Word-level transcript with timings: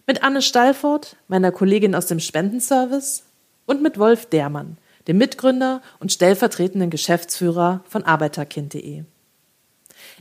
mit 0.06 0.22
Anne 0.22 0.42
Stallfort, 0.42 1.16
meiner 1.28 1.52
Kollegin 1.52 1.94
aus 1.94 2.06
dem 2.06 2.20
Spendenservice 2.20 3.24
und 3.66 3.82
mit 3.82 3.98
Wolf 3.98 4.26
Dermann, 4.26 4.76
dem 5.06 5.18
Mitgründer 5.18 5.80
und 6.00 6.12
stellvertretenden 6.12 6.90
Geschäftsführer 6.90 7.84
von 7.88 8.02
Arbeiterkind.de. 8.02 9.04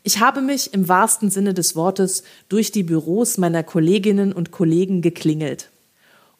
Ich 0.03 0.19
habe 0.19 0.41
mich 0.41 0.73
im 0.73 0.87
wahrsten 0.87 1.29
Sinne 1.29 1.53
des 1.53 1.75
Wortes 1.75 2.23
durch 2.49 2.71
die 2.71 2.83
Büros 2.83 3.37
meiner 3.37 3.63
Kolleginnen 3.63 4.33
und 4.33 4.51
Kollegen 4.51 5.01
geklingelt. 5.01 5.69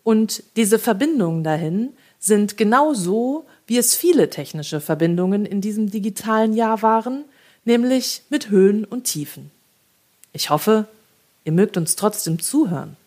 Und 0.04 0.44
diese 0.58 0.80
Verbindungen 0.80 1.44
dahin 1.44 1.94
sind 2.20 2.58
genau 2.58 2.94
so, 2.94 3.46
wie 3.68 3.78
es 3.78 3.96
viele 3.96 4.30
technische 4.30 4.82
Verbindungen 4.82 5.46
in 5.46 5.62
diesem 5.62 5.92
digitalen 5.92 6.54
Jahr 6.54 6.82
waren, 6.82 7.26
nämlich 7.66 8.24
mit 8.30 8.50
Höhen 8.50 8.86
und 8.86 9.06
Tiefen. 9.06 9.52
Ich 10.32 10.50
hoffe, 10.50 10.88
ihr 11.44 11.52
mögt 11.52 11.78
uns 11.78 11.96
trotzdem 11.96 12.40
zuhören. 12.42 12.98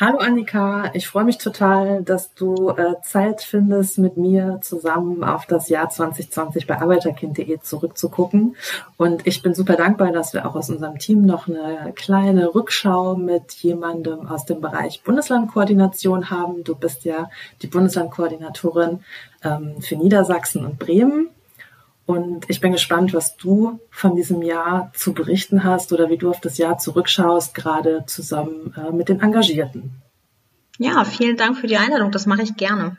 Hallo 0.00 0.18
Annika, 0.18 0.92
ich 0.94 1.08
freue 1.08 1.24
mich 1.24 1.38
total, 1.38 2.04
dass 2.04 2.32
du 2.32 2.68
äh, 2.70 2.94
Zeit 3.02 3.42
findest, 3.42 3.98
mit 3.98 4.16
mir 4.16 4.60
zusammen 4.62 5.24
auf 5.24 5.44
das 5.44 5.68
Jahr 5.68 5.90
2020 5.90 6.68
bei 6.68 6.80
Arbeiterkind.de 6.80 7.58
zurückzugucken. 7.60 8.54
Und 8.96 9.26
ich 9.26 9.42
bin 9.42 9.54
super 9.54 9.74
dankbar, 9.74 10.12
dass 10.12 10.34
wir 10.34 10.46
auch 10.46 10.54
aus 10.54 10.70
unserem 10.70 11.00
Team 11.00 11.26
noch 11.26 11.48
eine 11.48 11.92
kleine 11.96 12.54
Rückschau 12.54 13.16
mit 13.16 13.50
jemandem 13.54 14.28
aus 14.28 14.44
dem 14.44 14.60
Bereich 14.60 15.02
Bundeslandkoordination 15.02 16.30
haben. 16.30 16.62
Du 16.62 16.76
bist 16.76 17.04
ja 17.04 17.28
die 17.62 17.66
Bundeslandkoordinatorin 17.66 19.00
ähm, 19.42 19.82
für 19.82 19.96
Niedersachsen 19.96 20.64
und 20.64 20.78
Bremen. 20.78 21.30
Und 22.08 22.48
ich 22.48 22.62
bin 22.62 22.72
gespannt, 22.72 23.12
was 23.12 23.36
du 23.36 23.80
von 23.90 24.16
diesem 24.16 24.40
Jahr 24.40 24.90
zu 24.94 25.12
berichten 25.12 25.62
hast 25.62 25.92
oder 25.92 26.08
wie 26.08 26.16
du 26.16 26.30
auf 26.30 26.40
das 26.40 26.56
Jahr 26.56 26.78
zurückschaust, 26.78 27.54
gerade 27.54 28.04
zusammen 28.06 28.74
äh, 28.78 28.90
mit 28.92 29.10
den 29.10 29.20
Engagierten. 29.20 29.92
Ja, 30.78 31.04
vielen 31.04 31.36
Dank 31.36 31.58
für 31.58 31.66
die 31.66 31.76
Einladung. 31.76 32.10
Das 32.10 32.24
mache 32.24 32.40
ich 32.40 32.56
gerne. 32.56 32.96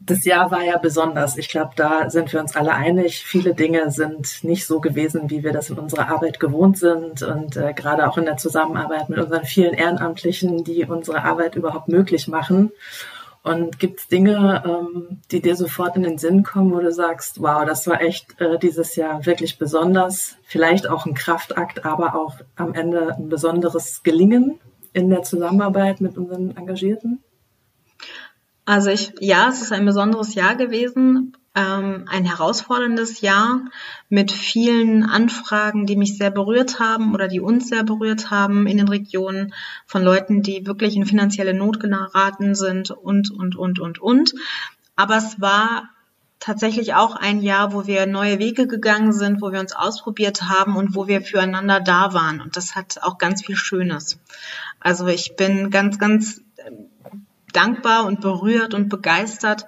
Das 0.00 0.24
Jahr 0.24 0.50
war 0.50 0.62
ja 0.62 0.78
besonders. 0.78 1.36
Ich 1.36 1.50
glaube, 1.50 1.72
da 1.76 2.08
sind 2.08 2.32
wir 2.32 2.40
uns 2.40 2.56
alle 2.56 2.72
einig. 2.72 3.22
Viele 3.22 3.52
Dinge 3.52 3.90
sind 3.90 4.42
nicht 4.42 4.66
so 4.66 4.80
gewesen, 4.80 5.28
wie 5.28 5.44
wir 5.44 5.52
das 5.52 5.68
in 5.68 5.78
unserer 5.78 6.08
Arbeit 6.08 6.40
gewohnt 6.40 6.78
sind. 6.78 7.22
Und 7.22 7.58
äh, 7.58 7.74
gerade 7.74 8.08
auch 8.08 8.16
in 8.16 8.24
der 8.24 8.38
Zusammenarbeit 8.38 9.10
mit 9.10 9.18
unseren 9.18 9.44
vielen 9.44 9.74
Ehrenamtlichen, 9.74 10.64
die 10.64 10.82
unsere 10.86 11.24
Arbeit 11.24 11.56
überhaupt 11.56 11.88
möglich 11.88 12.26
machen. 12.26 12.72
Und 13.48 13.78
gibt 13.78 14.00
es 14.00 14.08
Dinge, 14.08 14.62
ähm, 14.66 15.20
die 15.30 15.40
dir 15.40 15.56
sofort 15.56 15.96
in 15.96 16.02
den 16.02 16.18
Sinn 16.18 16.42
kommen, 16.42 16.70
wo 16.72 16.80
du 16.80 16.92
sagst, 16.92 17.40
wow, 17.40 17.64
das 17.64 17.86
war 17.86 18.02
echt 18.02 18.38
äh, 18.40 18.58
dieses 18.58 18.94
Jahr 18.94 19.24
wirklich 19.24 19.56
besonders, 19.58 20.36
vielleicht 20.42 20.88
auch 20.88 21.06
ein 21.06 21.14
Kraftakt, 21.14 21.86
aber 21.86 22.14
auch 22.14 22.34
am 22.56 22.74
Ende 22.74 23.14
ein 23.16 23.30
besonderes 23.30 24.02
Gelingen 24.02 24.60
in 24.92 25.08
der 25.08 25.22
Zusammenarbeit 25.22 26.02
mit 26.02 26.18
unseren 26.18 26.56
Engagierten? 26.58 27.22
Also 28.66 28.90
ich, 28.90 29.14
ja, 29.20 29.48
es 29.48 29.62
ist 29.62 29.72
ein 29.72 29.86
besonderes 29.86 30.34
Jahr 30.34 30.54
gewesen 30.54 31.37
ähm, 31.54 32.04
ein 32.06 32.24
herausforderndes 32.24 33.20
Jahr 33.20 33.62
mit 34.08 34.30
vielen 34.30 35.04
Anfragen, 35.04 35.86
die 35.86 35.96
mich 35.96 36.16
sehr 36.16 36.30
berührt 36.30 36.78
haben 36.78 37.14
oder 37.14 37.28
die 37.28 37.40
uns 37.40 37.68
sehr 37.68 37.84
berührt 37.84 38.30
haben 38.30 38.66
in 38.66 38.76
den 38.76 38.88
Regionen 38.88 39.54
von 39.86 40.02
Leuten, 40.02 40.42
die 40.42 40.66
wirklich 40.66 40.96
in 40.96 41.06
finanzielle 41.06 41.54
Not 41.54 41.80
geraten 41.80 42.54
sind 42.54 42.90
und, 42.90 43.30
und, 43.30 43.56
und, 43.56 43.78
und, 43.78 43.98
und. 43.98 44.34
Aber 44.96 45.16
es 45.16 45.40
war 45.40 45.90
tatsächlich 46.40 46.94
auch 46.94 47.16
ein 47.16 47.40
Jahr, 47.42 47.72
wo 47.72 47.86
wir 47.86 48.06
neue 48.06 48.38
Wege 48.38 48.66
gegangen 48.66 49.12
sind, 49.12 49.42
wo 49.42 49.52
wir 49.52 49.60
uns 49.60 49.72
ausprobiert 49.72 50.42
haben 50.42 50.76
und 50.76 50.94
wo 50.94 51.08
wir 51.08 51.20
füreinander 51.20 51.80
da 51.80 52.12
waren. 52.14 52.40
Und 52.40 52.56
das 52.56 52.76
hat 52.76 53.00
auch 53.02 53.18
ganz 53.18 53.44
viel 53.44 53.56
Schönes. 53.56 54.20
Also 54.80 55.06
ich 55.08 55.34
bin 55.36 55.70
ganz, 55.70 55.98
ganz 55.98 56.40
dankbar 57.52 58.06
und 58.06 58.20
berührt 58.20 58.74
und 58.74 58.88
begeistert, 58.88 59.66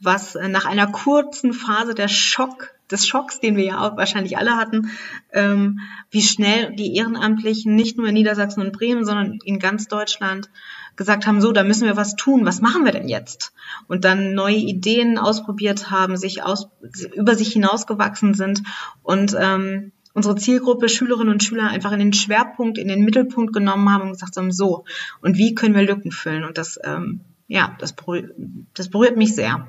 was 0.00 0.34
äh, 0.34 0.48
nach 0.48 0.64
einer 0.64 0.86
kurzen 0.86 1.52
Phase 1.52 1.94
der 1.94 2.08
Schock, 2.08 2.74
des 2.90 3.06
Schocks, 3.06 3.40
den 3.40 3.56
wir 3.56 3.64
ja 3.64 3.80
auch 3.80 3.96
wahrscheinlich 3.96 4.36
alle 4.36 4.56
hatten, 4.56 4.90
ähm, 5.32 5.80
wie 6.10 6.22
schnell 6.22 6.74
die 6.74 6.96
Ehrenamtlichen 6.96 7.74
nicht 7.74 7.96
nur 7.96 8.08
in 8.08 8.14
Niedersachsen 8.14 8.62
und 8.62 8.72
Bremen, 8.72 9.04
sondern 9.04 9.38
in 9.44 9.58
ganz 9.58 9.86
Deutschland 9.86 10.50
gesagt 10.96 11.26
haben, 11.26 11.40
so, 11.40 11.52
da 11.52 11.62
müssen 11.62 11.86
wir 11.86 11.96
was 11.96 12.16
tun, 12.16 12.44
was 12.44 12.60
machen 12.60 12.84
wir 12.84 12.92
denn 12.92 13.08
jetzt? 13.08 13.52
Und 13.86 14.04
dann 14.04 14.34
neue 14.34 14.56
Ideen 14.56 15.18
ausprobiert 15.18 15.90
haben, 15.90 16.16
sich 16.16 16.42
aus, 16.42 16.68
über 17.14 17.36
sich 17.36 17.52
hinausgewachsen 17.52 18.34
sind 18.34 18.62
und 19.02 19.36
ähm, 19.38 19.92
unsere 20.12 20.34
Zielgruppe 20.34 20.88
Schülerinnen 20.88 21.32
und 21.32 21.44
Schüler 21.44 21.68
einfach 21.68 21.92
in 21.92 22.00
den 22.00 22.12
Schwerpunkt, 22.12 22.76
in 22.76 22.88
den 22.88 23.04
Mittelpunkt 23.04 23.52
genommen 23.52 23.88
haben 23.90 24.02
und 24.02 24.12
gesagt 24.12 24.36
haben, 24.36 24.50
so, 24.50 24.84
und 25.22 25.36
wie 25.38 25.54
können 25.54 25.76
wir 25.76 25.82
Lücken 25.82 26.10
füllen? 26.10 26.44
Und 26.44 26.58
das, 26.58 26.78
ähm, 26.82 27.20
ja, 27.46 27.76
das 27.78 27.94
berührt, 27.94 28.32
das 28.74 28.90
berührt 28.90 29.16
mich 29.16 29.34
sehr 29.34 29.68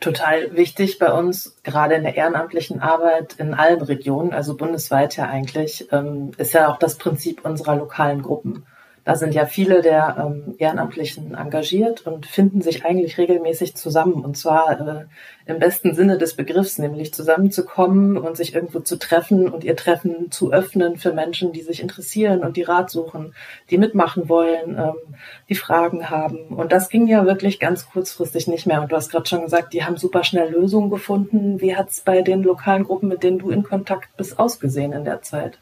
total 0.00 0.54
wichtig 0.54 0.98
bei 0.98 1.12
uns, 1.12 1.56
gerade 1.62 1.94
in 1.94 2.02
der 2.02 2.16
ehrenamtlichen 2.16 2.80
Arbeit 2.80 3.34
in 3.38 3.54
allen 3.54 3.82
Regionen, 3.82 4.32
also 4.32 4.56
bundesweit 4.56 5.16
ja 5.16 5.26
eigentlich, 5.26 5.88
ähm, 5.92 6.32
ist 6.36 6.52
ja 6.52 6.70
auch 6.70 6.78
das 6.78 6.96
Prinzip 6.96 7.44
unserer 7.44 7.76
lokalen 7.76 8.22
Gruppen. 8.22 8.66
Da 9.06 9.14
sind 9.14 9.34
ja 9.34 9.46
viele 9.46 9.82
der 9.82 10.16
ähm, 10.18 10.56
Ehrenamtlichen 10.58 11.32
engagiert 11.36 12.04
und 12.08 12.26
finden 12.26 12.60
sich 12.60 12.84
eigentlich 12.84 13.18
regelmäßig 13.18 13.76
zusammen. 13.76 14.24
Und 14.24 14.36
zwar 14.36 14.80
äh, 14.80 15.04
im 15.48 15.60
besten 15.60 15.94
Sinne 15.94 16.18
des 16.18 16.34
Begriffs, 16.34 16.80
nämlich 16.80 17.14
zusammenzukommen 17.14 18.18
und 18.18 18.36
sich 18.36 18.56
irgendwo 18.56 18.80
zu 18.80 18.98
treffen 18.98 19.48
und 19.48 19.62
ihr 19.62 19.76
Treffen 19.76 20.32
zu 20.32 20.52
öffnen 20.52 20.96
für 20.96 21.12
Menschen, 21.12 21.52
die 21.52 21.62
sich 21.62 21.80
interessieren 21.80 22.40
und 22.40 22.56
die 22.56 22.64
Rat 22.64 22.90
suchen, 22.90 23.32
die 23.70 23.78
mitmachen 23.78 24.28
wollen, 24.28 24.76
ähm, 24.76 25.14
die 25.48 25.54
Fragen 25.54 26.10
haben. 26.10 26.48
Und 26.48 26.72
das 26.72 26.88
ging 26.88 27.06
ja 27.06 27.24
wirklich 27.26 27.60
ganz 27.60 27.88
kurzfristig 27.88 28.48
nicht 28.48 28.66
mehr. 28.66 28.82
Und 28.82 28.90
du 28.90 28.96
hast 28.96 29.12
gerade 29.12 29.28
schon 29.28 29.42
gesagt, 29.42 29.72
die 29.72 29.84
haben 29.84 29.98
super 29.98 30.24
schnell 30.24 30.50
Lösungen 30.50 30.90
gefunden. 30.90 31.60
Wie 31.60 31.76
hat 31.76 31.90
es 31.90 32.00
bei 32.00 32.22
den 32.22 32.42
lokalen 32.42 32.82
Gruppen, 32.82 33.08
mit 33.08 33.22
denen 33.22 33.38
du 33.38 33.50
in 33.50 33.62
Kontakt 33.62 34.16
bist, 34.16 34.36
ausgesehen 34.36 34.92
in 34.92 35.04
der 35.04 35.22
Zeit? 35.22 35.60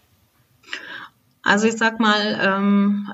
Also 1.44 1.66
ich 1.66 1.76
sag 1.76 2.00
mal, 2.00 2.40
ähm, 2.42 3.08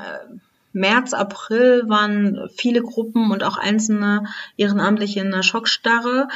März, 0.72 1.12
April 1.12 1.88
waren 1.88 2.48
viele 2.54 2.82
Gruppen 2.82 3.30
und 3.30 3.42
auch 3.42 3.58
einzelne 3.58 4.24
Ehrenamtliche 4.56 5.20
in 5.20 5.32
einer 5.32 5.42
Schockstarre. 5.42 6.28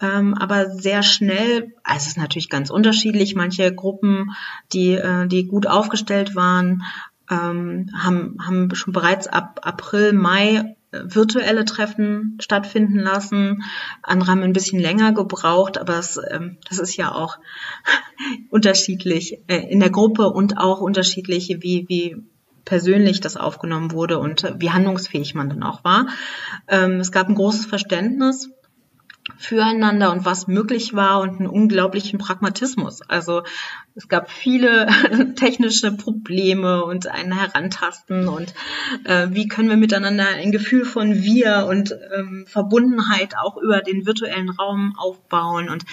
Ähm, 0.00 0.34
aber 0.34 0.70
sehr 0.70 1.02
schnell, 1.02 1.72
also 1.82 1.96
es 1.96 2.06
ist 2.08 2.18
natürlich 2.18 2.50
ganz 2.50 2.68
unterschiedlich, 2.68 3.34
manche 3.34 3.74
Gruppen, 3.74 4.32
die, 4.72 4.92
äh, 4.92 5.26
die 5.26 5.46
gut 5.46 5.66
aufgestellt 5.66 6.34
waren, 6.34 6.82
ähm, 7.30 7.90
haben, 7.96 8.36
haben 8.44 8.74
schon 8.74 8.92
bereits 8.92 9.26
ab 9.26 9.60
April, 9.62 10.12
Mai 10.12 10.75
virtuelle 10.92 11.64
Treffen 11.64 12.38
stattfinden 12.40 12.98
lassen. 12.98 13.62
Andere 14.02 14.30
haben 14.30 14.42
ein 14.42 14.52
bisschen 14.52 14.80
länger 14.80 15.12
gebraucht, 15.12 15.78
aber 15.78 15.98
es, 15.98 16.18
ähm, 16.30 16.58
das 16.68 16.78
ist 16.78 16.96
ja 16.96 17.12
auch 17.12 17.38
unterschiedlich 18.50 19.40
äh, 19.48 19.58
in 19.70 19.80
der 19.80 19.90
Gruppe 19.90 20.30
und 20.30 20.58
auch 20.58 20.80
unterschiedlich, 20.80 21.48
wie, 21.60 21.86
wie 21.88 22.16
persönlich 22.64 23.20
das 23.20 23.36
aufgenommen 23.36 23.92
wurde 23.92 24.18
und 24.18 24.52
wie 24.58 24.70
handlungsfähig 24.70 25.34
man 25.34 25.48
dann 25.48 25.62
auch 25.62 25.84
war. 25.84 26.08
Ähm, 26.68 27.00
es 27.00 27.12
gab 27.12 27.28
ein 27.28 27.34
großes 27.34 27.66
Verständnis 27.66 28.50
füreinander 29.38 30.12
und 30.12 30.24
was 30.24 30.46
möglich 30.46 30.94
war 30.94 31.20
und 31.20 31.38
einen 31.38 31.48
unglaublichen 31.48 32.18
Pragmatismus. 32.18 33.02
Also 33.02 33.42
es 33.94 34.08
gab 34.08 34.30
viele 34.30 34.88
technische 35.36 35.90
Probleme 35.90 36.84
und 36.84 37.06
ein 37.06 37.32
Herantasten 37.32 38.28
und 38.28 38.54
äh, 39.04 39.28
wie 39.30 39.48
können 39.48 39.70
wir 39.70 39.78
miteinander 39.78 40.26
ein 40.28 40.52
Gefühl 40.52 40.84
von 40.84 41.22
Wir 41.22 41.66
und 41.68 41.96
ähm, 42.14 42.44
Verbundenheit 42.46 43.36
auch 43.38 43.56
über 43.56 43.80
den 43.80 44.04
virtuellen 44.06 44.50
Raum 44.50 44.94
aufbauen. 44.98 45.70
Und 45.70 45.84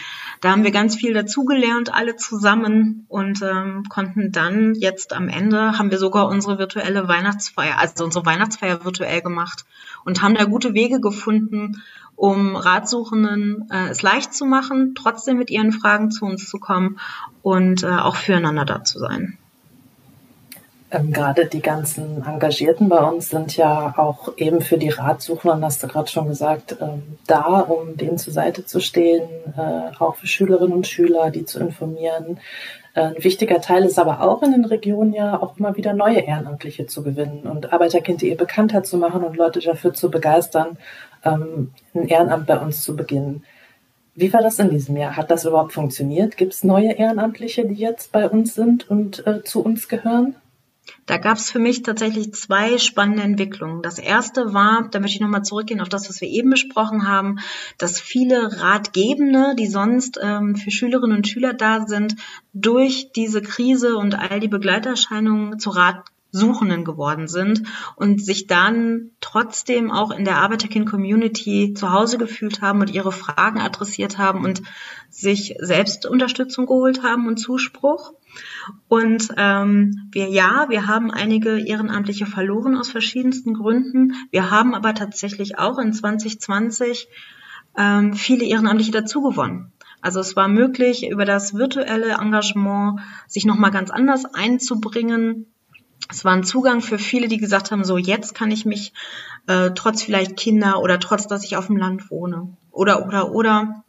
da 0.42 0.52
haben 0.52 0.66
wir 0.66 0.72
ganz 0.72 0.96
viel 0.96 1.14
dazugelernt, 1.14 1.94
alle 1.94 2.18
zusammen 2.18 3.06
und 3.08 3.42
ähm, 3.42 3.86
konnten 3.88 4.34
dann 4.34 4.74
jetzt 4.76 5.14
am 5.14 5.30
Ende 5.30 5.78
haben 5.78 5.92
wir 5.92 5.98
sogar 5.98 6.28
unsere 6.28 6.60
virtuelle 6.60 7.08
Weihnachtsfeier, 7.08 7.80
also 7.80 8.04
unsere 8.04 8.26
Weihnachtsfeier 8.26 8.84
virtuell 8.84 9.22
gemacht 9.22 9.66
und 10.04 10.22
haben 10.22 10.36
da 10.36 10.44
gute 10.44 10.74
Wege 10.74 11.00
gefunden, 11.00 11.82
um 12.16 12.56
Ratsuchenden 12.56 13.70
äh, 13.72 13.90
es 13.90 14.02
leicht 14.02 14.34
zu 14.34 14.46
machen, 14.46 14.94
trotzdem 14.96 15.38
mit 15.38 15.50
ihren 15.50 15.72
Fragen 15.72 16.12
zu 16.12 16.26
uns 16.26 16.48
zu 16.50 16.60
kommen 16.60 17.00
und 17.42 17.84
äh, 17.84 17.88
auch 17.88 18.16
füreinander 18.16 18.66
da 18.66 18.84
zu 18.84 19.00
sein. 19.00 19.38
Ähm, 20.94 21.12
gerade 21.12 21.48
die 21.48 21.62
ganzen 21.62 22.24
Engagierten 22.24 22.88
bei 22.88 23.00
uns 23.00 23.30
sind 23.30 23.58
ja 23.58 23.96
auch 23.98 24.38
eben 24.38 24.62
für 24.62 24.78
die 24.78 24.90
Ratsuchenden, 24.90 25.66
hast 25.66 25.82
du 25.82 25.88
gerade 25.88 26.08
schon 26.08 26.28
gesagt, 26.28 26.78
ähm, 26.80 27.18
da, 27.26 27.62
um 27.62 27.98
denen 27.98 28.20
zur 28.20 28.32
Seite 28.32 28.64
zu 28.64 28.80
stehen, 28.80 29.28
äh, 29.58 29.98
auch 29.98 30.16
für 30.16 30.28
Schülerinnen 30.28 30.74
und 30.74 30.88
Schüler, 30.88 31.32
die 31.32 31.46
zu 31.46 31.60
informieren. 31.60 32.40
Äh, 32.94 33.02
ein 33.02 33.24
wichtiger 33.24 33.60
Teil 33.60 33.86
ist 33.86 33.98
aber 33.98 34.22
auch 34.22 34.44
in 34.44 34.52
den 34.52 34.66
Regionen 34.66 35.14
ja 35.14 35.42
auch 35.42 35.58
immer 35.58 35.76
wieder 35.76 35.94
neue 35.94 36.20
Ehrenamtliche 36.20 36.86
zu 36.86 37.02
gewinnen 37.02 37.42
und 37.44 37.74
Arbeiterkind.de 37.74 38.36
bekannter 38.36 38.84
zu 38.84 38.98
machen 38.98 39.24
und 39.24 39.36
Leute 39.36 39.62
dafür 39.62 39.96
zu 39.96 40.12
begeistern, 40.12 40.78
ähm, 41.24 41.72
ein 41.94 42.08
Ehrenamt 42.08 42.48
bei 42.48 42.60
uns 42.60 42.84
zu 42.84 42.96
beginnen. 42.96 43.44
Wie 44.16 44.32
war 44.32 44.42
das 44.42 44.60
in 44.60 44.70
diesem 44.70 44.96
Jahr? 44.96 45.18
Hat 45.18 45.32
das 45.32 45.46
überhaupt 45.46 45.74
funktioniert? 45.74 46.38
Gibt 46.38 46.54
es 46.54 46.64
neue 46.64 46.92
Ehrenamtliche, 46.92 47.66
die 47.66 47.74
jetzt 47.74 48.12
bei 48.12 48.30
uns 48.30 48.54
sind 48.54 48.90
und 48.90 49.26
äh, 49.26 49.44
zu 49.44 49.64
uns 49.64 49.88
gehören? 49.88 50.36
Da 51.06 51.18
gab 51.18 51.38
es 51.38 51.50
für 51.50 51.60
mich 51.60 51.84
tatsächlich 51.84 52.34
zwei 52.34 52.78
spannende 52.78 53.24
Entwicklungen. 53.24 53.82
Das 53.82 54.00
erste 54.00 54.54
war, 54.54 54.88
da 54.92 55.00
möchte 55.00 55.16
ich 55.16 55.22
nochmal 55.22 55.44
zurückgehen 55.44 55.82
auf 55.82 55.90
das, 55.90 56.10
was 56.10 56.22
wir 56.22 56.28
eben 56.28 56.50
besprochen 56.50 57.08
haben, 57.08 57.40
dass 57.78 58.00
viele 58.00 58.62
Ratgebende, 58.62 59.56
die 59.58 59.68
sonst 59.68 60.20
ähm, 60.22 60.56
für 60.56 60.72
Schülerinnen 60.72 61.18
und 61.18 61.28
Schüler 61.28 61.54
da 61.54 61.86
sind, 61.88 62.16
durch 62.54 63.12
diese 63.16 63.42
Krise 63.42 63.98
und 63.98 64.16
all 64.16 64.40
die 64.40 64.48
Begleiterscheinungen 64.48 65.60
zu 65.60 65.72
Rat 65.72 66.04
Suchenden 66.34 66.84
geworden 66.84 67.28
sind 67.28 67.64
und 67.96 68.24
sich 68.24 68.48
dann 68.48 69.12
trotzdem 69.22 69.92
auch 69.92 70.12
in 70.12 70.26
der 70.26 70.38
Arbeiterkind-Community 70.38 71.76
zu 71.76 71.92
Hause 71.94 72.18
gefühlt 72.18 72.62
haben 72.62 72.82
und 72.82 72.90
ihre 72.90 73.12
Fragen 73.12 73.62
adressiert 73.62 74.18
haben 74.18 74.44
und 74.44 74.64
sich 75.10 75.56
selbst 75.60 76.08
Unterstützung 76.08 76.66
geholt 76.66 77.04
haben 77.04 77.28
und 77.28 77.38
Zuspruch. 77.38 78.14
Und 78.88 79.30
ähm, 79.38 80.10
wir 80.12 80.28
ja, 80.28 80.66
wir 80.70 80.88
haben 80.88 81.12
einige 81.12 81.60
Ehrenamtliche 81.60 82.26
verloren 82.26 82.76
aus 82.76 82.90
verschiedensten 82.90 83.54
Gründen. 83.54 84.14
Wir 84.32 84.50
haben 84.50 84.74
aber 84.74 84.96
tatsächlich 84.96 85.60
auch 85.60 85.78
in 85.78 85.94
2020 85.94 87.10
ähm, 87.78 88.14
viele 88.16 88.46
Ehrenamtliche 88.46 88.92
dazugewonnen. 88.92 89.72
Also 90.02 90.20
es 90.20 90.36
war 90.36 90.48
möglich, 90.48 91.08
über 91.08 91.26
das 91.26 91.54
virtuelle 91.54 92.16
Engagement 92.16 93.00
sich 93.28 93.46
nochmal 93.46 93.72
ganz 93.72 93.90
anders 93.92 94.26
einzubringen, 94.26 95.53
es 96.10 96.26
war 96.26 96.34
ein 96.34 96.44
Zugang 96.44 96.82
für 96.82 97.00
viele, 97.00 97.28
die 97.28 97.38
gesagt 97.38 97.72
haben, 97.72 97.84
so 97.84 97.98
jetzt 97.98 98.36
kann 98.36 98.52
ich 98.52 98.66
mich 98.66 98.94
äh, 99.48 99.72
trotz 99.76 100.04
vielleicht 100.04 100.38
Kinder 100.38 100.82
oder 100.82 101.00
trotz, 101.00 101.28
dass 101.28 101.44
ich 101.44 101.58
auf 101.58 101.68
dem 101.68 101.78
Land 101.78 102.10
wohne 102.10 102.56
oder 102.72 103.06
oder 103.06 103.32
oder 103.32 103.84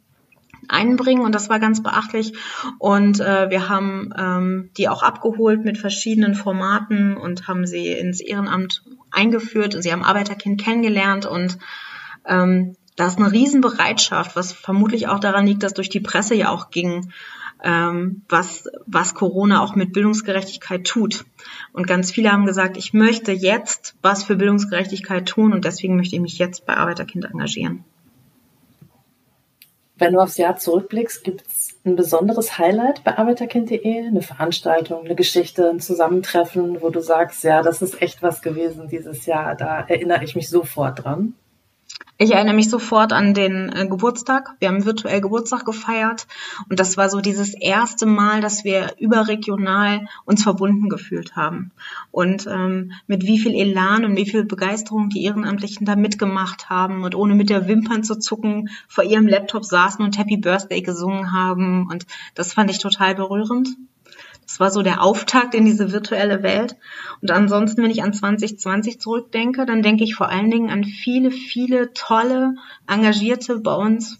einbringen. 0.67 1.23
Und 1.23 1.35
das 1.35 1.49
war 1.49 1.59
ganz 1.59 1.83
beachtlich. 1.83 2.33
Und 2.79 3.19
äh, 3.19 3.49
wir 3.49 3.69
haben 3.69 4.13
ähm, 4.17 4.69
die 4.77 4.89
auch 4.89 5.03
abgeholt 5.03 5.63
mit 5.63 5.77
verschiedenen 5.77 6.35
Formaten 6.35 7.17
und 7.17 7.47
haben 7.47 7.65
sie 7.67 7.89
ins 7.89 8.21
Ehrenamt 8.21 8.83
eingeführt 9.11 9.75
und 9.75 9.81
sie 9.81 9.91
haben 9.91 10.03
Arbeiterkind 10.03 10.61
kennengelernt. 10.61 11.25
Und 11.25 11.57
ähm, 12.25 12.75
da 12.95 13.07
ist 13.07 13.17
eine 13.17 13.31
Riesenbereitschaft, 13.31 14.35
was 14.35 14.53
vermutlich 14.53 15.07
auch 15.07 15.19
daran 15.19 15.45
liegt, 15.45 15.63
dass 15.63 15.73
durch 15.73 15.89
die 15.89 15.99
Presse 15.99 16.35
ja 16.35 16.49
auch 16.49 16.69
ging, 16.69 17.11
ähm, 17.65 18.21
was, 18.29 18.69
was 18.85 19.15
Corona 19.15 19.61
auch 19.61 19.75
mit 19.75 19.91
Bildungsgerechtigkeit 19.91 20.85
tut. 20.85 21.25
Und 21.73 21.87
ganz 21.87 22.11
viele 22.11 22.31
haben 22.31 22.45
gesagt, 22.45 22.77
ich 22.77 22.93
möchte 22.93 23.31
jetzt 23.31 23.95
was 24.01 24.23
für 24.23 24.35
Bildungsgerechtigkeit 24.35 25.25
tun 25.25 25.51
und 25.51 25.65
deswegen 25.65 25.97
möchte 25.97 26.15
ich 26.15 26.21
mich 26.21 26.37
jetzt 26.37 26.65
bei 26.65 26.77
Arbeiterkind 26.77 27.25
engagieren. 27.25 27.83
Wenn 29.97 30.13
du 30.13 30.19
aufs 30.19 30.37
Jahr 30.37 30.57
zurückblickst, 30.57 31.23
gibt 31.23 31.47
es 31.47 31.79
ein 31.85 31.95
besonderes 31.95 32.57
Highlight 32.59 33.03
bei 33.03 33.17
arbeiterkind.de? 33.17 34.07
Eine 34.07 34.21
Veranstaltung, 34.21 35.05
eine 35.05 35.15
Geschichte, 35.15 35.69
ein 35.69 35.79
Zusammentreffen, 35.79 36.81
wo 36.81 36.89
du 36.89 36.99
sagst, 36.99 37.43
ja, 37.43 37.61
das 37.61 37.81
ist 37.81 38.01
echt 38.01 38.21
was 38.21 38.41
gewesen 38.41 38.89
dieses 38.89 39.25
Jahr, 39.25 39.55
da 39.55 39.79
erinnere 39.79 40.23
ich 40.23 40.35
mich 40.35 40.49
sofort 40.49 41.03
dran? 41.03 41.33
Ich 42.17 42.31
erinnere 42.31 42.55
mich 42.55 42.69
sofort 42.69 43.11
an 43.11 43.33
den 43.33 43.69
äh, 43.73 43.87
Geburtstag. 43.87 44.55
Wir 44.59 44.69
haben 44.69 44.85
virtuell 44.85 45.19
Geburtstag 45.19 45.65
gefeiert 45.65 46.27
und 46.69 46.79
das 46.79 46.95
war 46.95 47.09
so 47.09 47.19
dieses 47.19 47.53
erste 47.53 48.05
Mal, 48.05 48.39
dass 48.39 48.63
wir 48.63 48.93
überregional 48.99 50.07
uns 50.23 50.43
verbunden 50.43 50.87
gefühlt 50.87 51.35
haben 51.35 51.71
und 52.11 52.47
ähm, 52.47 52.93
mit 53.07 53.23
wie 53.23 53.37
viel 53.37 53.53
Elan 53.53 54.05
und 54.05 54.15
wie 54.15 54.25
viel 54.25 54.45
Begeisterung 54.45 55.09
die 55.09 55.25
Ehrenamtlichen 55.25 55.85
da 55.85 55.97
mitgemacht 55.97 56.69
haben 56.69 57.03
und 57.03 57.15
ohne 57.15 57.35
mit 57.35 57.49
der 57.49 57.67
Wimpern 57.67 58.05
zu 58.05 58.17
zucken 58.17 58.69
vor 58.87 59.03
ihrem 59.03 59.27
Laptop 59.27 59.65
saßen 59.65 60.03
und 60.03 60.17
Happy 60.17 60.37
Birthday 60.37 60.81
gesungen 60.81 61.33
haben 61.33 61.89
und 61.91 62.05
das 62.33 62.53
fand 62.53 62.71
ich 62.71 62.79
total 62.79 63.15
berührend. 63.15 63.67
Das 64.55 64.61
war 64.61 64.71
so 64.71 64.83
der 64.83 65.03
Auftakt 65.03 65.53
in 65.53 65.65
diese 65.65 65.91
virtuelle 65.91 66.41
Welt. 66.41 66.77
Und 67.21 67.29
ansonsten, 67.29 67.83
wenn 67.83 67.91
ich 67.91 68.03
an 68.03 68.13
2020 68.13 69.01
zurückdenke, 69.01 69.65
dann 69.65 69.81
denke 69.81 70.05
ich 70.05 70.15
vor 70.15 70.29
allen 70.29 70.49
Dingen 70.49 70.69
an 70.69 70.85
viele, 70.85 71.29
viele 71.29 71.91
tolle, 71.91 72.55
engagierte 72.87 73.59
bei 73.59 73.73
uns, 73.73 74.17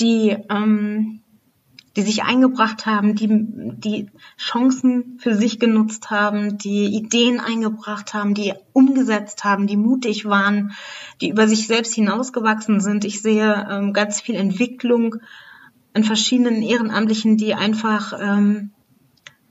die, 0.00 0.36
ähm, 0.50 1.20
die 1.94 2.02
sich 2.02 2.24
eingebracht 2.24 2.86
haben, 2.86 3.14
die, 3.14 3.28
die 3.30 4.10
Chancen 4.36 5.20
für 5.20 5.36
sich 5.36 5.60
genutzt 5.60 6.10
haben, 6.10 6.58
die 6.58 6.86
Ideen 6.86 7.38
eingebracht 7.38 8.14
haben, 8.14 8.34
die 8.34 8.52
umgesetzt 8.72 9.44
haben, 9.44 9.68
die 9.68 9.76
mutig 9.76 10.24
waren, 10.24 10.72
die 11.20 11.28
über 11.28 11.46
sich 11.46 11.68
selbst 11.68 11.94
hinausgewachsen 11.94 12.80
sind. 12.80 13.04
Ich 13.04 13.22
sehe 13.22 13.68
ähm, 13.70 13.92
ganz 13.92 14.20
viel 14.20 14.34
Entwicklung 14.34 15.18
in 15.94 16.02
verschiedenen 16.02 16.62
Ehrenamtlichen, 16.62 17.36
die 17.36 17.54
einfach 17.54 18.12
ähm, 18.20 18.72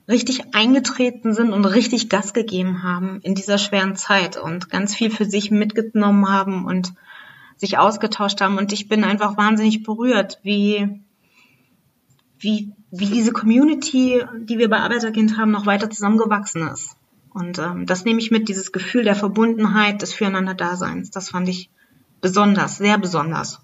richtig 0.08 0.54
eingetreten 0.54 1.32
sind 1.32 1.52
und 1.52 1.64
richtig 1.64 2.08
Gas 2.08 2.34
gegeben 2.34 2.82
haben 2.82 3.20
in 3.22 3.34
dieser 3.34 3.58
schweren 3.58 3.96
Zeit 3.96 4.36
und 4.36 4.68
ganz 4.70 4.94
viel 4.94 5.10
für 5.10 5.24
sich 5.24 5.50
mitgenommen 5.50 6.28
haben 6.28 6.66
und 6.66 6.92
sich 7.56 7.78
ausgetauscht 7.78 8.40
haben. 8.40 8.58
Und 8.58 8.72
ich 8.72 8.88
bin 8.88 9.04
einfach 9.04 9.36
wahnsinnig 9.36 9.82
berührt, 9.82 10.40
wie, 10.42 11.00
wie, 12.38 12.72
wie 12.90 13.06
diese 13.06 13.32
Community, 13.32 14.22
die 14.40 14.58
wir 14.58 14.68
bei 14.68 14.80
Arbeiterkind 14.80 15.38
haben, 15.38 15.50
noch 15.50 15.66
weiter 15.66 15.88
zusammengewachsen 15.88 16.68
ist. 16.68 16.96
Und 17.32 17.58
ähm, 17.58 17.86
das 17.86 18.04
nehme 18.04 18.20
ich 18.20 18.30
mit, 18.30 18.48
dieses 18.48 18.72
Gefühl 18.72 19.04
der 19.04 19.16
Verbundenheit, 19.16 20.02
des 20.02 20.12
Füreinander-Daseins. 20.12 21.10
Das 21.10 21.30
fand 21.30 21.48
ich 21.48 21.70
besonders, 22.20 22.76
sehr 22.76 22.98
besonders. 22.98 23.63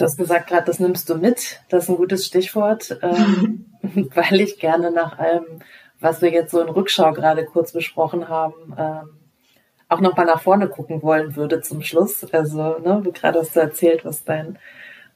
Du 0.00 0.06
hast 0.06 0.16
gesagt 0.16 0.48
gerade, 0.48 0.64
das 0.64 0.78
nimmst 0.78 1.10
du 1.10 1.16
mit. 1.16 1.60
Das 1.68 1.84
ist 1.84 1.90
ein 1.90 1.96
gutes 1.96 2.24
Stichwort, 2.24 2.98
ähm, 3.02 3.66
weil 4.14 4.40
ich 4.40 4.58
gerne 4.58 4.90
nach 4.90 5.18
allem, 5.18 5.44
was 6.00 6.22
wir 6.22 6.30
jetzt 6.30 6.52
so 6.52 6.60
in 6.62 6.70
Rückschau 6.70 7.12
gerade 7.12 7.44
kurz 7.44 7.72
besprochen 7.72 8.30
haben, 8.30 8.54
ähm, 8.78 9.10
auch 9.90 10.00
nochmal 10.00 10.24
nach 10.24 10.40
vorne 10.40 10.68
gucken 10.68 11.02
wollen 11.02 11.36
würde 11.36 11.60
zum 11.60 11.82
Schluss. 11.82 12.24
Also, 12.32 12.78
ne, 12.78 13.02
wie 13.04 13.12
gerade 13.12 13.40
hast 13.40 13.54
du 13.54 13.60
erzählt, 13.60 14.06
was 14.06 14.24
dein 14.24 14.58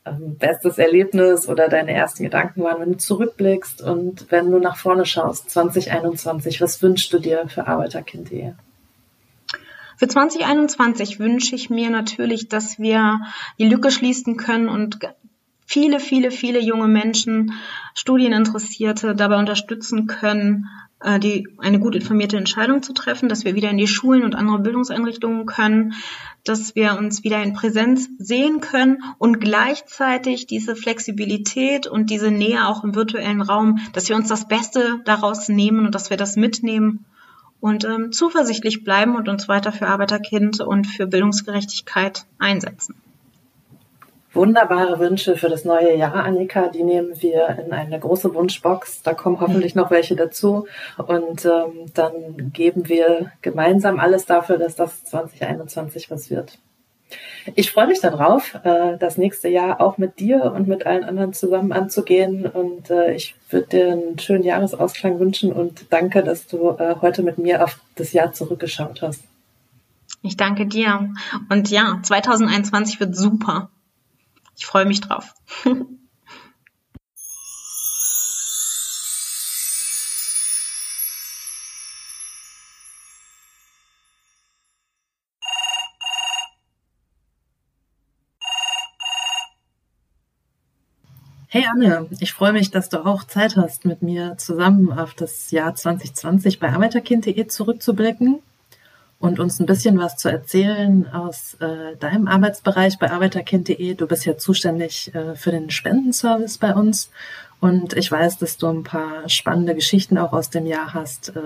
ähm, 0.05 0.37
bestes 0.37 0.77
Erlebnis 0.77 1.49
oder 1.49 1.69
deine 1.71 1.95
ersten 1.95 2.25
Gedanken 2.25 2.63
waren, 2.63 2.83
wenn 2.83 2.93
du 2.93 2.99
zurückblickst 2.99 3.81
und 3.81 4.31
wenn 4.31 4.51
du 4.51 4.59
nach 4.59 4.77
vorne 4.77 5.07
schaust, 5.07 5.49
2021, 5.49 6.61
was 6.61 6.83
wünschst 6.83 7.11
du 7.11 7.21
dir 7.21 7.49
für 7.49 7.67
Arbeiterkind.de? 7.67 8.53
Für 10.05 10.09
2021 10.09 11.19
wünsche 11.19 11.55
ich 11.55 11.71
mir 11.71 11.89
natürlich, 11.89 12.51
dass 12.51 12.79
wir 12.79 13.21
die 13.59 13.67
Lücke 13.67 13.91
schließen 13.91 14.37
können 14.37 14.69
und 14.69 14.99
viele, 15.65 15.99
viele, 15.99 16.31
viele 16.31 16.61
junge 16.61 16.89
Menschen, 16.89 17.55
Studieninteressierte 17.95 19.15
dabei 19.15 19.39
unterstützen 19.39 20.07
können, 20.07 20.69
äh, 21.01 21.19
die, 21.19 21.49
eine 21.57 21.79
gut 21.79 21.95
informierte 21.95 22.37
Entscheidung 22.37 22.83
zu 22.83 22.93
treffen, 22.93 23.31
dass 23.31 23.47
wir 23.47 23.55
wieder 23.55 23.71
in 23.71 23.79
die 23.79 23.87
Schulen 23.87 24.25
und 24.25 24.35
andere 24.35 24.59
Bildungseinrichtungen 24.59 25.47
können, 25.47 25.95
dass 26.45 26.75
wir 26.75 26.99
uns 26.99 27.25
wieder 27.25 27.43
in 27.43 27.55
Präsenz 27.55 28.11
sehen 28.19 28.61
können 28.61 29.03
und 29.17 29.41
gleichzeitig 29.41 30.47
diese 30.47 30.77
Flexibilität 30.77 31.87
und 31.87 32.11
diese 32.11 32.31
Nähe 32.31 32.69
auch 32.69 32.85
im 32.85 32.95
virtuellen 32.95 33.41
Raum, 33.41 33.79
dass 33.95 34.11
wir 34.11 34.17
uns 34.17 34.29
das 34.29 34.49
Beste 34.49 35.01
daraus 35.07 35.49
nehmen 35.49 35.87
und 35.87 35.95
dass 35.95 36.11
wir 36.11 36.19
das 36.19 36.37
mitnehmen 36.37 37.07
und 37.65 37.87
ähm, 37.87 38.13
zuversichtlich 38.13 38.85
bleiben 38.85 39.17
und 39.17 39.27
uns 39.27 39.49
weiter 39.49 39.73
für 39.73 39.87
Arbeiterkind 39.87 40.61
und 40.61 40.87
für 40.87 41.07
Bildungsgerechtigkeit 41.07 42.27
einsetzen. 42.39 42.95
Wunderbare 44.35 44.99
Wünsche 44.99 45.35
für 45.39 45.49
das 45.49 45.65
neue 45.65 45.97
Jahr, 45.97 46.13
Annika. 46.13 46.69
Die 46.69 46.83
nehmen 46.83 47.23
wir 47.23 47.59
in 47.65 47.73
eine 47.73 47.99
große 47.99 48.35
Wunschbox. 48.35 49.01
Da 49.01 49.15
kommen 49.15 49.41
hoffentlich 49.41 49.75
noch 49.75 49.91
welche 49.91 50.15
dazu. 50.15 50.67
Und 50.99 51.47
ähm, 51.47 51.87
dann 51.95 52.53
geben 52.53 52.91
wir 52.91 53.33
gemeinsam 53.41 53.99
alles 53.99 54.27
dafür, 54.27 54.59
dass 54.59 54.77
das 54.77 55.03
2021 55.05 56.11
was 56.11 56.29
wird. 56.29 56.59
Ich 57.55 57.71
freue 57.71 57.87
mich 57.87 58.01
darauf, 58.01 58.55
äh, 58.65 58.97
das 58.99 59.19
nächste 59.19 59.49
Jahr 59.49 59.81
auch 59.81 59.99
mit 59.99 60.19
dir 60.19 60.53
und 60.55 60.67
mit 60.67 60.87
allen 60.87 61.05
anderen 61.05 61.33
zusammen 61.33 61.73
anzugehen. 61.73 62.47
Und 62.47 62.91
äh, 62.91 63.15
ich 63.15 63.35
würde 63.51 63.67
dir 63.67 63.93
einen 63.93 64.19
schönen 64.19 64.45
Jahresausklang 64.45 65.19
wünschen 65.19 65.53
und 65.53 65.87
danke, 65.91 66.23
dass 66.23 66.47
du 66.47 66.71
äh, 66.71 66.97
heute 67.01 67.23
mit 67.23 67.39
mir 67.39 67.63
auf 67.63 67.81
das 67.97 68.13
Jahr 68.13 68.33
zurückgeschaut 68.33 69.03
hast. 69.03 69.23
Ich 70.23 70.37
danke 70.37 70.67
dir. 70.67 71.11
Und 71.51 71.71
ja, 71.71 71.99
2021 72.03 72.99
wird 73.01 73.15
super. 73.15 73.69
Ich 74.57 74.65
freue 74.65 74.87
mich 74.87 75.01
drauf. 75.01 75.35
Hey 91.55 91.67
Anne, 91.73 92.09
ich 92.19 92.33
freue 92.33 92.53
mich, 92.53 92.73
dass 92.73 92.89
du 92.89 93.07
auch 93.07 93.23
Zeit 93.23 93.57
hast, 93.57 93.85
mit 93.85 94.03
mir 94.03 94.37
zusammen 94.39 94.91
auf 94.93 95.15
das 95.15 95.53
Jahr 95.53 95.73
2020 95.73 96.59
bei 96.59 96.73
arbeiterkind.de 96.73 97.47
zurückzublicken 97.47 98.41
und 99.21 99.39
uns 99.39 99.61
ein 99.61 99.67
bisschen 99.67 99.97
was 99.97 100.17
zu 100.17 100.29
erzählen 100.29 101.09
aus 101.13 101.55
äh, 101.61 101.95
deinem 102.01 102.27
Arbeitsbereich 102.27 102.99
bei 102.99 103.09
arbeiterkind.de. 103.09 103.95
Du 103.95 104.09
bist 104.09 104.27
ja 104.27 104.37
zuständig 104.37 105.15
äh, 105.15 105.37
für 105.37 105.53
den 105.53 105.71
Spendenservice 105.71 106.59
bei 106.59 106.75
uns 106.75 107.13
und 107.61 107.93
ich 107.93 108.11
weiß, 108.11 108.39
dass 108.39 108.57
du 108.57 108.67
ein 108.67 108.83
paar 108.83 109.29
spannende 109.29 109.77
Geschichten 109.77 110.19
auch 110.19 110.33
aus 110.33 110.51
dem 110.51 110.67
Jahr 110.67 110.93
hast, 110.93 111.37
äh, 111.37 111.41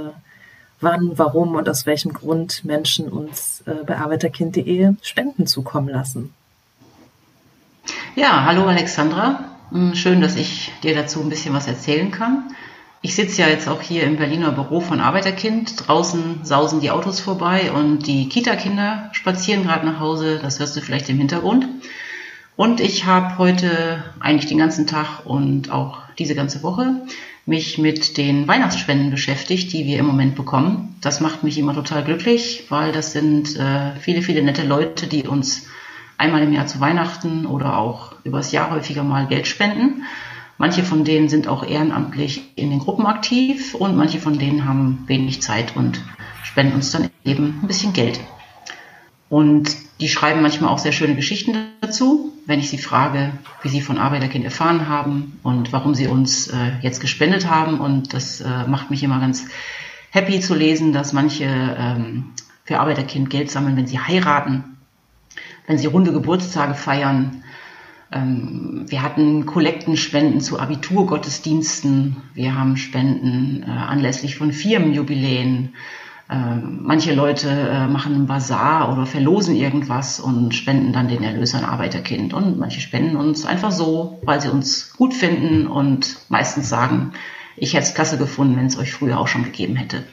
wann, 0.80 1.18
warum 1.18 1.54
und 1.54 1.68
aus 1.68 1.84
welchem 1.84 2.14
Grund 2.14 2.64
Menschen 2.64 3.10
uns 3.10 3.62
äh, 3.66 3.84
bei 3.84 3.98
arbeiterkind.de 3.98 4.94
Spenden 5.02 5.46
zukommen 5.46 5.90
lassen. 5.90 6.32
Ja, 8.16 8.46
hallo 8.46 8.64
Alexandra. 8.64 9.57
Hm, 9.70 9.94
schön, 9.94 10.22
dass 10.22 10.36
ich 10.36 10.72
dir 10.82 10.94
dazu 10.94 11.20
ein 11.20 11.28
bisschen 11.28 11.52
was 11.52 11.66
erzählen 11.66 12.10
kann. 12.10 12.44
Ich 13.02 13.14
sitze 13.14 13.42
ja 13.42 13.48
jetzt 13.48 13.68
auch 13.68 13.82
hier 13.82 14.04
im 14.04 14.16
Berliner 14.16 14.50
Büro 14.50 14.80
von 14.80 15.00
Arbeiterkind. 15.00 15.86
Draußen 15.86 16.40
sausen 16.42 16.80
die 16.80 16.90
Autos 16.90 17.20
vorbei 17.20 17.70
und 17.70 18.06
die 18.06 18.30
Kita-Kinder 18.30 19.10
spazieren 19.12 19.64
gerade 19.64 19.86
nach 19.86 20.00
Hause. 20.00 20.38
Das 20.40 20.58
hörst 20.58 20.74
du 20.74 20.80
vielleicht 20.80 21.10
im 21.10 21.18
Hintergrund. 21.18 21.68
Und 22.56 22.80
ich 22.80 23.04
habe 23.04 23.36
heute 23.36 24.02
eigentlich 24.20 24.48
den 24.48 24.58
ganzen 24.58 24.86
Tag 24.86 25.26
und 25.26 25.70
auch 25.70 25.98
diese 26.18 26.34
ganze 26.34 26.62
Woche 26.62 27.02
mich 27.44 27.76
mit 27.76 28.16
den 28.16 28.48
Weihnachtsspenden 28.48 29.10
beschäftigt, 29.10 29.72
die 29.72 29.84
wir 29.84 29.98
im 29.98 30.06
Moment 30.06 30.34
bekommen. 30.34 30.96
Das 31.02 31.20
macht 31.20 31.44
mich 31.44 31.58
immer 31.58 31.74
total 31.74 32.04
glücklich, 32.04 32.64
weil 32.70 32.90
das 32.92 33.12
sind 33.12 33.54
äh, 33.56 33.94
viele, 34.00 34.22
viele 34.22 34.42
nette 34.42 34.66
Leute, 34.66 35.06
die 35.06 35.28
uns 35.28 35.66
einmal 36.16 36.42
im 36.42 36.52
Jahr 36.52 36.66
zu 36.66 36.80
Weihnachten 36.80 37.46
oder 37.46 37.78
auch 37.78 38.07
übers 38.28 38.52
Jahr 38.52 38.70
häufiger 38.70 39.02
mal 39.02 39.26
Geld 39.26 39.46
spenden. 39.46 40.04
Manche 40.56 40.82
von 40.82 41.04
denen 41.04 41.28
sind 41.28 41.48
auch 41.48 41.64
ehrenamtlich 41.64 42.52
in 42.56 42.70
den 42.70 42.80
Gruppen 42.80 43.06
aktiv 43.06 43.74
und 43.74 43.96
manche 43.96 44.18
von 44.18 44.38
denen 44.38 44.64
haben 44.64 45.04
wenig 45.06 45.40
Zeit 45.42 45.76
und 45.76 46.02
spenden 46.42 46.74
uns 46.74 46.90
dann 46.90 47.10
eben 47.24 47.60
ein 47.62 47.66
bisschen 47.66 47.92
Geld. 47.92 48.20
Und 49.28 49.76
die 50.00 50.08
schreiben 50.08 50.42
manchmal 50.42 50.70
auch 50.70 50.78
sehr 50.78 50.92
schöne 50.92 51.14
Geschichten 51.14 51.54
dazu, 51.80 52.32
wenn 52.46 52.60
ich 52.60 52.70
sie 52.70 52.78
frage, 52.78 53.32
wie 53.62 53.68
sie 53.68 53.80
von 53.80 53.98
Arbeiterkind 53.98 54.44
erfahren 54.44 54.88
haben 54.88 55.38
und 55.42 55.72
warum 55.72 55.94
sie 55.94 56.06
uns 56.06 56.48
äh, 56.48 56.72
jetzt 56.82 57.00
gespendet 57.00 57.48
haben. 57.48 57.78
Und 57.78 58.14
das 58.14 58.40
äh, 58.40 58.66
macht 58.66 58.90
mich 58.90 59.02
immer 59.02 59.20
ganz 59.20 59.46
happy 60.10 60.40
zu 60.40 60.54
lesen, 60.54 60.92
dass 60.92 61.12
manche 61.12 61.44
ähm, 61.44 62.30
für 62.64 62.80
Arbeiterkind 62.80 63.28
Geld 63.30 63.50
sammeln, 63.50 63.76
wenn 63.76 63.86
sie 63.86 63.98
heiraten 63.98 64.78
wenn 65.68 65.78
sie 65.78 65.86
runde 65.86 66.12
Geburtstage 66.12 66.74
feiern. 66.74 67.44
Ähm, 68.10 68.84
wir 68.88 69.02
hatten 69.02 69.46
Kollektenspenden 69.46 70.40
zu 70.40 70.58
Abiturgottesdiensten. 70.58 72.16
Wir 72.34 72.54
haben 72.54 72.76
Spenden 72.76 73.62
äh, 73.62 73.70
anlässlich 73.70 74.36
von 74.36 74.52
Firmenjubiläen. 74.52 75.74
Ähm, 76.30 76.80
manche 76.82 77.14
Leute 77.14 77.48
äh, 77.48 77.86
machen 77.86 78.14
einen 78.14 78.26
Bazar 78.26 78.92
oder 78.92 79.06
verlosen 79.06 79.56
irgendwas 79.56 80.20
und 80.20 80.54
spenden 80.54 80.92
dann 80.92 81.08
den 81.08 81.22
Erlös 81.22 81.54
an 81.54 81.64
Arbeiterkind. 81.64 82.34
Und 82.34 82.58
manche 82.58 82.80
spenden 82.80 83.16
uns 83.16 83.46
einfach 83.46 83.72
so, 83.72 84.18
weil 84.22 84.40
sie 84.40 84.50
uns 84.50 84.94
gut 84.96 85.14
finden 85.14 85.66
und 85.66 86.18
meistens 86.28 86.68
sagen, 86.68 87.12
ich 87.56 87.74
hätte 87.74 87.84
es 87.84 87.94
klasse 87.94 88.18
gefunden, 88.18 88.56
wenn 88.56 88.66
es 88.66 88.78
euch 88.78 88.92
früher 88.92 89.18
auch 89.18 89.28
schon 89.28 89.44
gegeben 89.44 89.76
hätte. 89.76 90.04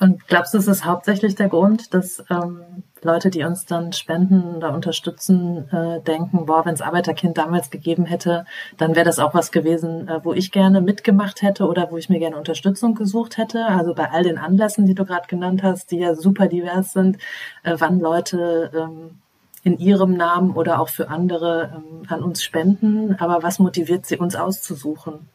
Und 0.00 0.26
glaubst 0.26 0.54
du, 0.54 0.58
es 0.58 0.68
ist 0.68 0.84
hauptsächlich 0.84 1.34
der 1.34 1.48
Grund, 1.48 1.92
dass 1.92 2.24
ähm, 2.30 2.60
Leute, 3.04 3.30
die 3.30 3.44
uns 3.44 3.66
dann 3.66 3.92
spenden 3.92 4.56
oder 4.56 4.72
unterstützen, 4.74 5.68
äh, 5.72 6.00
denken, 6.00 6.46
boah, 6.46 6.64
wenn 6.64 6.74
es 6.74 6.82
Arbeiterkind 6.82 7.38
damals 7.38 7.70
gegeben 7.70 8.04
hätte, 8.04 8.44
dann 8.76 8.94
wäre 8.94 9.04
das 9.04 9.18
auch 9.18 9.34
was 9.34 9.52
gewesen, 9.52 10.08
äh, 10.08 10.24
wo 10.24 10.32
ich 10.32 10.52
gerne 10.52 10.80
mitgemacht 10.80 11.42
hätte 11.42 11.66
oder 11.66 11.90
wo 11.90 11.96
ich 11.96 12.08
mir 12.08 12.18
gerne 12.18 12.36
Unterstützung 12.36 12.94
gesucht 12.94 13.36
hätte. 13.36 13.66
Also 13.66 13.94
bei 13.94 14.10
all 14.10 14.22
den 14.22 14.38
Anlässen, 14.38 14.86
die 14.86 14.94
du 14.94 15.04
gerade 15.04 15.28
genannt 15.28 15.62
hast, 15.62 15.90
die 15.90 15.98
ja 15.98 16.14
super 16.14 16.48
divers 16.48 16.92
sind, 16.92 17.18
äh, 17.62 17.74
wann 17.78 18.00
Leute 18.00 18.70
ähm, 18.74 19.18
in 19.64 19.78
ihrem 19.78 20.14
Namen 20.14 20.52
oder 20.52 20.80
auch 20.80 20.88
für 20.88 21.08
andere 21.08 21.72
ähm, 21.74 22.06
an 22.08 22.22
uns 22.22 22.42
spenden. 22.42 23.16
Aber 23.18 23.42
was 23.42 23.58
motiviert 23.58 24.06
sie, 24.06 24.16
uns 24.16 24.36
auszusuchen? 24.36 25.28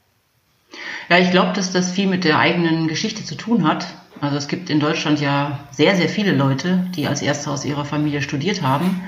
Ja, 1.10 1.20
ich 1.20 1.32
glaube, 1.32 1.54
dass 1.54 1.72
das 1.72 1.92
viel 1.92 2.08
mit 2.08 2.24
der 2.24 2.40
eigenen 2.40 2.88
Geschichte 2.88 3.24
zu 3.24 3.36
tun 3.36 3.68
hat. 3.68 3.86
Also 4.24 4.38
es 4.38 4.48
gibt 4.48 4.70
in 4.70 4.80
Deutschland 4.80 5.20
ja 5.20 5.60
sehr, 5.72 5.98
sehr 5.98 6.08
viele 6.08 6.32
Leute, 6.32 6.88
die 6.96 7.08
als 7.08 7.22
Erste 7.22 7.52
aus 7.52 7.66
ihrer 7.66 7.84
Familie 7.84 8.22
studiert 8.22 8.62
haben. 8.62 9.02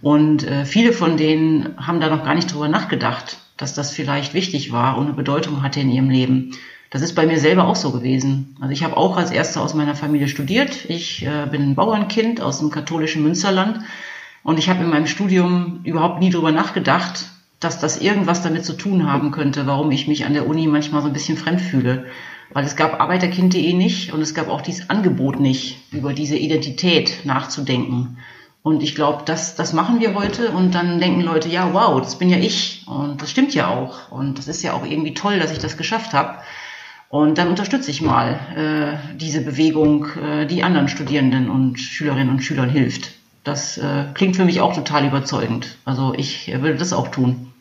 Und 0.00 0.46
äh, 0.46 0.64
viele 0.64 0.92
von 0.92 1.16
denen 1.16 1.74
haben 1.76 1.98
da 1.98 2.08
noch 2.08 2.22
gar 2.22 2.36
nicht 2.36 2.54
drüber 2.54 2.68
nachgedacht, 2.68 3.38
dass 3.56 3.74
das 3.74 3.90
vielleicht 3.90 4.32
wichtig 4.32 4.70
war 4.70 4.96
und 4.96 5.06
eine 5.06 5.14
Bedeutung 5.14 5.64
hatte 5.64 5.80
in 5.80 5.90
ihrem 5.90 6.08
Leben. 6.08 6.52
Das 6.90 7.02
ist 7.02 7.16
bei 7.16 7.26
mir 7.26 7.40
selber 7.40 7.66
auch 7.66 7.74
so 7.74 7.90
gewesen. 7.90 8.56
Also 8.60 8.72
ich 8.72 8.84
habe 8.84 8.96
auch 8.96 9.16
als 9.16 9.32
Erste 9.32 9.60
aus 9.60 9.74
meiner 9.74 9.96
Familie 9.96 10.28
studiert. 10.28 10.88
Ich 10.88 11.26
äh, 11.26 11.48
bin 11.50 11.70
ein 11.70 11.74
Bauernkind 11.74 12.40
aus 12.40 12.60
dem 12.60 12.70
katholischen 12.70 13.24
Münsterland. 13.24 13.80
Und 14.44 14.60
ich 14.60 14.68
habe 14.68 14.84
in 14.84 14.90
meinem 14.90 15.08
Studium 15.08 15.80
überhaupt 15.82 16.20
nie 16.20 16.30
drüber 16.30 16.52
nachgedacht, 16.52 17.26
dass 17.58 17.80
das 17.80 18.00
irgendwas 18.00 18.42
damit 18.42 18.64
zu 18.64 18.74
tun 18.74 19.10
haben 19.10 19.32
könnte, 19.32 19.66
warum 19.66 19.90
ich 19.90 20.06
mich 20.06 20.26
an 20.26 20.34
der 20.34 20.46
Uni 20.46 20.68
manchmal 20.68 21.02
so 21.02 21.08
ein 21.08 21.12
bisschen 21.12 21.36
fremd 21.36 21.60
fühle. 21.60 22.06
Weil 22.54 22.64
es 22.64 22.76
gab 22.76 23.00
Arbeiterkind.de 23.00 23.74
nicht 23.74 24.12
und 24.12 24.22
es 24.22 24.32
gab 24.32 24.48
auch 24.48 24.62
dieses 24.62 24.88
Angebot 24.88 25.40
nicht, 25.40 25.76
über 25.92 26.14
diese 26.14 26.36
Identität 26.36 27.24
nachzudenken. 27.24 28.16
Und 28.62 28.82
ich 28.82 28.94
glaube, 28.94 29.24
das, 29.26 29.56
das 29.56 29.74
machen 29.74 30.00
wir 30.00 30.14
heute 30.14 30.50
und 30.52 30.74
dann 30.74 30.98
denken 30.98 31.20
Leute, 31.20 31.50
ja, 31.50 31.74
wow, 31.74 32.00
das 32.00 32.16
bin 32.16 32.30
ja 32.30 32.38
ich 32.38 32.84
und 32.86 33.20
das 33.20 33.30
stimmt 33.30 33.54
ja 33.54 33.68
auch 33.68 34.10
und 34.10 34.38
das 34.38 34.48
ist 34.48 34.62
ja 34.62 34.72
auch 34.72 34.86
irgendwie 34.86 35.12
toll, 35.12 35.38
dass 35.38 35.52
ich 35.52 35.58
das 35.58 35.76
geschafft 35.76 36.14
habe. 36.14 36.38
Und 37.10 37.38
dann 37.38 37.48
unterstütze 37.48 37.90
ich 37.90 38.00
mal 38.00 38.40
äh, 38.56 39.16
diese 39.16 39.42
Bewegung, 39.42 40.06
äh, 40.16 40.46
die 40.46 40.62
anderen 40.62 40.88
Studierenden 40.88 41.50
und 41.50 41.78
Schülerinnen 41.78 42.30
und 42.30 42.40
Schülern 42.40 42.70
hilft. 42.70 43.10
Das 43.42 43.78
äh, 43.78 44.06
klingt 44.14 44.36
für 44.36 44.44
mich 44.44 44.60
auch 44.60 44.74
total 44.74 45.04
überzeugend. 45.06 45.76
Also 45.84 46.14
ich 46.16 46.48
würde 46.48 46.76
das 46.76 46.92
auch 46.92 47.08
tun. 47.08 47.52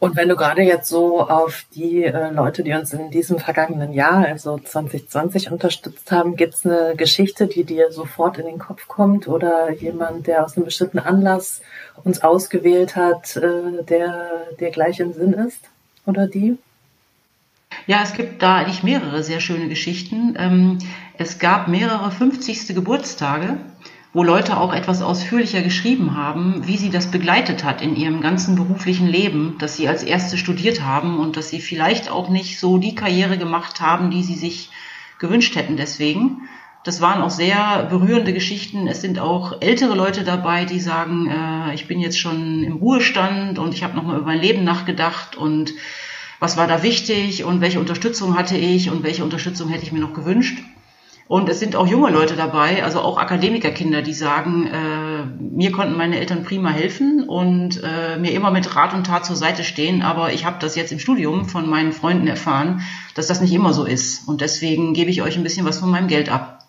Und 0.00 0.16
wenn 0.16 0.30
du 0.30 0.34
gerade 0.34 0.62
jetzt 0.62 0.88
so 0.88 1.20
auf 1.20 1.66
die 1.74 2.04
äh, 2.04 2.30
Leute, 2.30 2.62
die 2.62 2.72
uns 2.72 2.94
in 2.94 3.10
diesem 3.10 3.38
vergangenen 3.38 3.92
Jahr, 3.92 4.24
also 4.26 4.58
2020, 4.58 5.52
unterstützt 5.52 6.10
haben, 6.10 6.36
gibt 6.36 6.54
es 6.54 6.64
eine 6.64 6.96
Geschichte, 6.96 7.46
die 7.46 7.64
dir 7.64 7.92
sofort 7.92 8.38
in 8.38 8.46
den 8.46 8.58
Kopf 8.58 8.88
kommt 8.88 9.28
oder 9.28 9.70
jemand, 9.72 10.26
der 10.26 10.42
aus 10.42 10.56
einem 10.56 10.64
bestimmten 10.64 11.00
Anlass 11.00 11.60
uns 12.02 12.22
ausgewählt 12.22 12.96
hat, 12.96 13.36
äh, 13.36 13.84
der 13.84 14.46
dir 14.58 14.70
gleich 14.70 15.00
im 15.00 15.12
Sinn 15.12 15.34
ist 15.34 15.60
oder 16.06 16.26
die? 16.26 16.56
Ja, 17.86 18.00
es 18.02 18.14
gibt 18.14 18.42
da 18.42 18.56
eigentlich 18.56 18.82
mehrere 18.82 19.22
sehr 19.22 19.40
schöne 19.40 19.68
Geschichten. 19.68 20.34
Ähm, 20.38 20.78
es 21.18 21.38
gab 21.38 21.68
mehrere 21.68 22.10
50. 22.10 22.74
Geburtstage 22.74 23.58
wo 24.12 24.24
Leute 24.24 24.58
auch 24.58 24.72
etwas 24.72 25.02
ausführlicher 25.02 25.62
geschrieben 25.62 26.16
haben, 26.16 26.66
wie 26.66 26.76
sie 26.76 26.90
das 26.90 27.10
begleitet 27.10 27.62
hat 27.62 27.80
in 27.80 27.94
ihrem 27.94 28.20
ganzen 28.20 28.56
beruflichen 28.56 29.06
Leben, 29.06 29.56
dass 29.58 29.76
sie 29.76 29.88
als 29.88 30.02
Erste 30.02 30.36
studiert 30.36 30.82
haben 30.82 31.20
und 31.20 31.36
dass 31.36 31.48
sie 31.50 31.60
vielleicht 31.60 32.10
auch 32.10 32.28
nicht 32.28 32.58
so 32.58 32.78
die 32.78 32.96
Karriere 32.96 33.38
gemacht 33.38 33.80
haben, 33.80 34.10
die 34.10 34.24
sie 34.24 34.34
sich 34.34 34.70
gewünscht 35.20 35.54
hätten 35.54 35.76
deswegen. 35.76 36.48
Das 36.82 37.00
waren 37.00 37.22
auch 37.22 37.30
sehr 37.30 37.86
berührende 37.90 38.32
Geschichten. 38.32 38.88
Es 38.88 39.02
sind 39.02 39.18
auch 39.18 39.60
ältere 39.60 39.94
Leute 39.94 40.24
dabei, 40.24 40.64
die 40.64 40.80
sagen, 40.80 41.28
äh, 41.28 41.74
ich 41.74 41.86
bin 41.86 42.00
jetzt 42.00 42.18
schon 42.18 42.64
im 42.64 42.76
Ruhestand 42.76 43.58
und 43.58 43.74
ich 43.74 43.84
habe 43.84 43.94
nochmal 43.94 44.16
über 44.16 44.26
mein 44.26 44.40
Leben 44.40 44.64
nachgedacht 44.64 45.36
und 45.36 45.74
was 46.40 46.56
war 46.56 46.66
da 46.66 46.82
wichtig 46.82 47.44
und 47.44 47.60
welche 47.60 47.78
Unterstützung 47.78 48.36
hatte 48.36 48.56
ich 48.56 48.90
und 48.90 49.02
welche 49.02 49.22
Unterstützung 49.22 49.68
hätte 49.68 49.84
ich 49.84 49.92
mir 49.92 50.00
noch 50.00 50.14
gewünscht. 50.14 50.58
Und 51.30 51.48
es 51.48 51.60
sind 51.60 51.76
auch 51.76 51.86
junge 51.86 52.10
Leute 52.10 52.34
dabei, 52.34 52.82
also 52.82 52.98
auch 52.98 53.16
Akademikerkinder, 53.16 54.02
die 54.02 54.14
sagen, 54.14 54.66
äh, 54.66 55.24
mir 55.40 55.70
konnten 55.70 55.96
meine 55.96 56.18
Eltern 56.18 56.42
prima 56.42 56.70
helfen 56.70 57.22
und 57.28 57.80
äh, 57.84 58.18
mir 58.18 58.32
immer 58.32 58.50
mit 58.50 58.74
Rat 58.74 58.94
und 58.94 59.06
Tat 59.06 59.26
zur 59.26 59.36
Seite 59.36 59.62
stehen. 59.62 60.02
Aber 60.02 60.32
ich 60.32 60.44
habe 60.44 60.56
das 60.58 60.74
jetzt 60.74 60.90
im 60.90 60.98
Studium 60.98 61.44
von 61.44 61.70
meinen 61.70 61.92
Freunden 61.92 62.26
erfahren, 62.26 62.80
dass 63.14 63.28
das 63.28 63.40
nicht 63.40 63.52
immer 63.52 63.72
so 63.72 63.84
ist. 63.84 64.26
Und 64.26 64.40
deswegen 64.40 64.92
gebe 64.92 65.08
ich 65.08 65.22
euch 65.22 65.36
ein 65.36 65.44
bisschen 65.44 65.64
was 65.64 65.78
von 65.78 65.88
meinem 65.88 66.08
Geld 66.08 66.32
ab. 66.32 66.64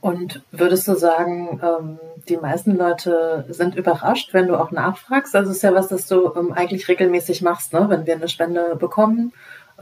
Und 0.00 0.40
würdest 0.52 0.86
du 0.86 0.94
sagen, 0.94 1.60
ähm, 1.60 1.98
die 2.28 2.36
meisten 2.36 2.76
Leute 2.76 3.44
sind 3.48 3.74
überrascht, 3.74 4.34
wenn 4.34 4.46
du 4.46 4.54
auch 4.54 4.70
nachfragst? 4.70 5.34
Also 5.34 5.50
es 5.50 5.56
ist 5.56 5.62
ja 5.64 5.74
was, 5.74 5.88
das 5.88 6.06
du 6.06 6.32
ähm, 6.36 6.52
eigentlich 6.52 6.86
regelmäßig 6.86 7.42
machst, 7.42 7.72
ne? 7.72 7.86
wenn 7.88 8.06
wir 8.06 8.14
eine 8.14 8.28
Spende 8.28 8.76
bekommen 8.78 9.32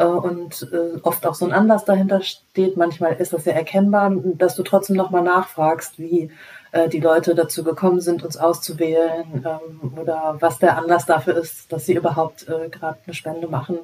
und 0.04 0.68
äh, 0.72 0.98
oft 1.02 1.26
auch 1.26 1.34
so 1.34 1.46
ein 1.46 1.52
Anlass 1.52 1.84
dahinter 1.84 2.22
steht. 2.22 2.76
Manchmal 2.76 3.14
ist 3.14 3.32
das 3.32 3.44
ja 3.44 3.52
erkennbar, 3.52 4.12
dass 4.34 4.54
du 4.54 4.62
trotzdem 4.62 4.96
nochmal 4.96 5.22
nachfragst, 5.22 5.98
wie 5.98 6.30
äh, 6.72 6.88
die 6.88 7.00
Leute 7.00 7.34
dazu 7.34 7.64
gekommen 7.64 8.00
sind, 8.00 8.22
uns 8.22 8.36
auszuwählen 8.36 9.44
ähm, 9.44 9.92
oder 9.96 10.36
was 10.40 10.58
der 10.58 10.76
Anlass 10.76 11.06
dafür 11.06 11.36
ist, 11.36 11.72
dass 11.72 11.86
sie 11.86 11.94
überhaupt 11.94 12.46
gerade 12.46 12.98
eine 13.04 13.14
Spende 13.14 13.48
machen. 13.48 13.78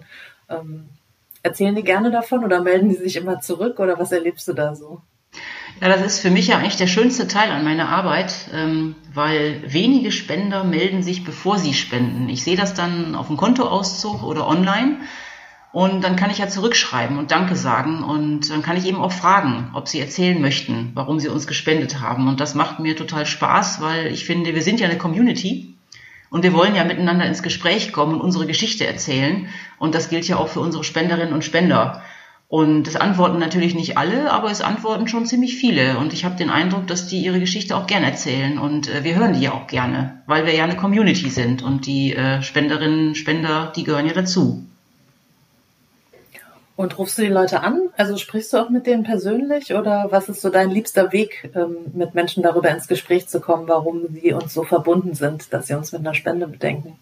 Ähm, 0.48 0.88
erzählen 1.42 1.74
die 1.74 1.84
gerne 1.84 2.10
davon 2.10 2.44
oder 2.44 2.60
melden 2.60 2.88
die 2.88 2.96
sich 2.96 3.16
immer 3.16 3.40
zurück 3.40 3.80
oder 3.80 3.98
was 3.98 4.12
erlebst 4.12 4.46
du 4.48 4.52
da 4.52 4.74
so? 4.74 5.00
Ja, 5.80 5.88
das 5.88 6.02
ist 6.02 6.20
für 6.20 6.30
mich 6.30 6.48
ja 6.48 6.58
eigentlich 6.58 6.76
der 6.76 6.86
schönste 6.86 7.26
Teil 7.26 7.50
an 7.50 7.64
meiner 7.64 7.88
Arbeit, 7.88 8.34
ähm, 8.54 8.94
weil 9.14 9.62
wenige 9.66 10.12
Spender 10.12 10.62
melden 10.62 11.02
sich, 11.02 11.24
bevor 11.24 11.58
sie 11.58 11.74
spenden. 11.74 12.28
Ich 12.28 12.44
sehe 12.44 12.56
das 12.56 12.74
dann 12.74 13.14
auf 13.14 13.28
dem 13.28 13.36
Kontoauszug 13.36 14.22
oder 14.22 14.46
online 14.46 14.98
und 15.72 16.04
dann 16.04 16.16
kann 16.16 16.30
ich 16.30 16.38
ja 16.38 16.48
zurückschreiben 16.48 17.18
und 17.18 17.30
Danke 17.30 17.56
sagen. 17.56 18.04
Und 18.04 18.50
dann 18.50 18.62
kann 18.62 18.76
ich 18.76 18.86
eben 18.86 19.00
auch 19.00 19.12
fragen, 19.12 19.70
ob 19.72 19.88
sie 19.88 20.00
erzählen 20.00 20.40
möchten, 20.40 20.90
warum 20.94 21.18
sie 21.18 21.28
uns 21.28 21.46
gespendet 21.46 22.00
haben. 22.00 22.28
Und 22.28 22.40
das 22.40 22.54
macht 22.54 22.78
mir 22.78 22.94
total 22.94 23.24
Spaß, 23.24 23.80
weil 23.80 24.08
ich 24.08 24.26
finde, 24.26 24.54
wir 24.54 24.62
sind 24.62 24.80
ja 24.80 24.88
eine 24.88 24.98
Community. 24.98 25.74
Und 26.28 26.42
wir 26.42 26.52
wollen 26.52 26.74
ja 26.74 26.84
miteinander 26.84 27.26
ins 27.26 27.42
Gespräch 27.42 27.92
kommen 27.92 28.14
und 28.14 28.20
unsere 28.20 28.46
Geschichte 28.46 28.86
erzählen. 28.86 29.48
Und 29.78 29.94
das 29.94 30.10
gilt 30.10 30.28
ja 30.28 30.36
auch 30.36 30.48
für 30.48 30.60
unsere 30.60 30.84
Spenderinnen 30.84 31.32
und 31.32 31.44
Spender. 31.44 32.02
Und 32.48 32.86
es 32.86 32.96
antworten 32.96 33.38
natürlich 33.38 33.74
nicht 33.74 33.96
alle, 33.96 34.30
aber 34.30 34.50
es 34.50 34.60
antworten 34.60 35.08
schon 35.08 35.24
ziemlich 35.24 35.56
viele. 35.56 35.96
Und 35.96 36.12
ich 36.12 36.26
habe 36.26 36.36
den 36.36 36.50
Eindruck, 36.50 36.86
dass 36.86 37.06
die 37.06 37.24
ihre 37.24 37.40
Geschichte 37.40 37.76
auch 37.76 37.86
gerne 37.86 38.06
erzählen. 38.06 38.58
Und 38.58 38.88
äh, 38.88 39.04
wir 39.04 39.14
hören 39.14 39.32
die 39.32 39.40
ja 39.40 39.52
auch 39.52 39.68
gerne, 39.68 40.22
weil 40.26 40.44
wir 40.44 40.54
ja 40.54 40.64
eine 40.64 40.76
Community 40.76 41.30
sind. 41.30 41.62
Und 41.62 41.86
die 41.86 42.14
äh, 42.14 42.42
Spenderinnen, 42.42 43.14
Spender, 43.14 43.72
die 43.74 43.84
gehören 43.84 44.06
ja 44.06 44.12
dazu. 44.12 44.66
Und 46.82 46.98
rufst 46.98 47.16
du 47.16 47.22
die 47.22 47.28
Leute 47.28 47.62
an? 47.62 47.90
Also 47.96 48.16
sprichst 48.16 48.52
du 48.52 48.56
auch 48.56 48.68
mit 48.68 48.88
denen 48.88 49.04
persönlich 49.04 49.72
oder 49.72 50.08
was 50.10 50.28
ist 50.28 50.40
so 50.40 50.50
dein 50.50 50.68
liebster 50.68 51.12
Weg, 51.12 51.48
ähm, 51.54 51.76
mit 51.94 52.16
Menschen 52.16 52.42
darüber 52.42 52.70
ins 52.70 52.88
Gespräch 52.88 53.28
zu 53.28 53.38
kommen, 53.38 53.68
warum 53.68 54.08
sie 54.12 54.32
uns 54.32 54.52
so 54.52 54.64
verbunden 54.64 55.14
sind, 55.14 55.52
dass 55.52 55.68
sie 55.68 55.74
uns 55.74 55.92
mit 55.92 56.00
einer 56.00 56.14
Spende 56.14 56.48
bedenken? 56.48 56.98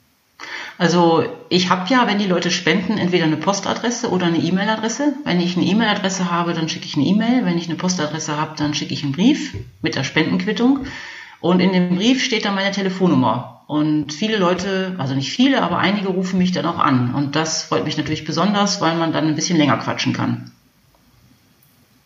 Also 0.77 1.25
ich 1.49 1.71
habe 1.71 1.89
ja, 1.89 2.07
wenn 2.07 2.19
die 2.19 2.27
Leute 2.27 2.51
spenden, 2.51 2.99
entweder 2.99 3.25
eine 3.25 3.39
Postadresse 3.39 4.11
oder 4.11 4.27
eine 4.27 4.37
E-Mail-Adresse. 4.37 5.15
Wenn 5.25 5.41
ich 5.41 5.57
eine 5.57 5.65
E-Mail-Adresse 5.65 6.31
habe, 6.31 6.53
dann 6.53 6.69
schicke 6.69 6.85
ich 6.85 6.97
eine 6.97 7.07
E-Mail. 7.07 7.47
Wenn 7.47 7.57
ich 7.57 7.67
eine 7.67 7.79
Postadresse 7.79 8.39
habe, 8.39 8.57
dann 8.59 8.75
schicke 8.75 8.93
ich 8.93 9.03
einen 9.03 9.13
Brief 9.13 9.55
mit 9.81 9.95
der 9.95 10.05
Spendenquittung. 10.05 10.81
Und 11.41 11.61
in 11.61 11.73
dem 11.73 11.97
Brief 11.97 12.23
steht 12.23 12.45
dann 12.45 12.55
meine 12.55 12.73
Telefonnummer. 12.73 13.60
Und 13.71 14.13
viele 14.13 14.37
Leute, 14.37 14.97
also 14.99 15.15
nicht 15.15 15.31
viele, 15.31 15.63
aber 15.63 15.79
einige 15.79 16.09
rufen 16.09 16.39
mich 16.39 16.51
dann 16.51 16.67
auch 16.67 16.81
an. 16.81 17.15
Und 17.15 17.37
das 17.37 17.63
freut 17.63 17.85
mich 17.85 17.97
natürlich 17.97 18.25
besonders, 18.25 18.81
weil 18.81 18.97
man 18.97 19.13
dann 19.13 19.29
ein 19.29 19.37
bisschen 19.37 19.57
länger 19.57 19.77
quatschen 19.77 20.13
kann. 20.13 20.51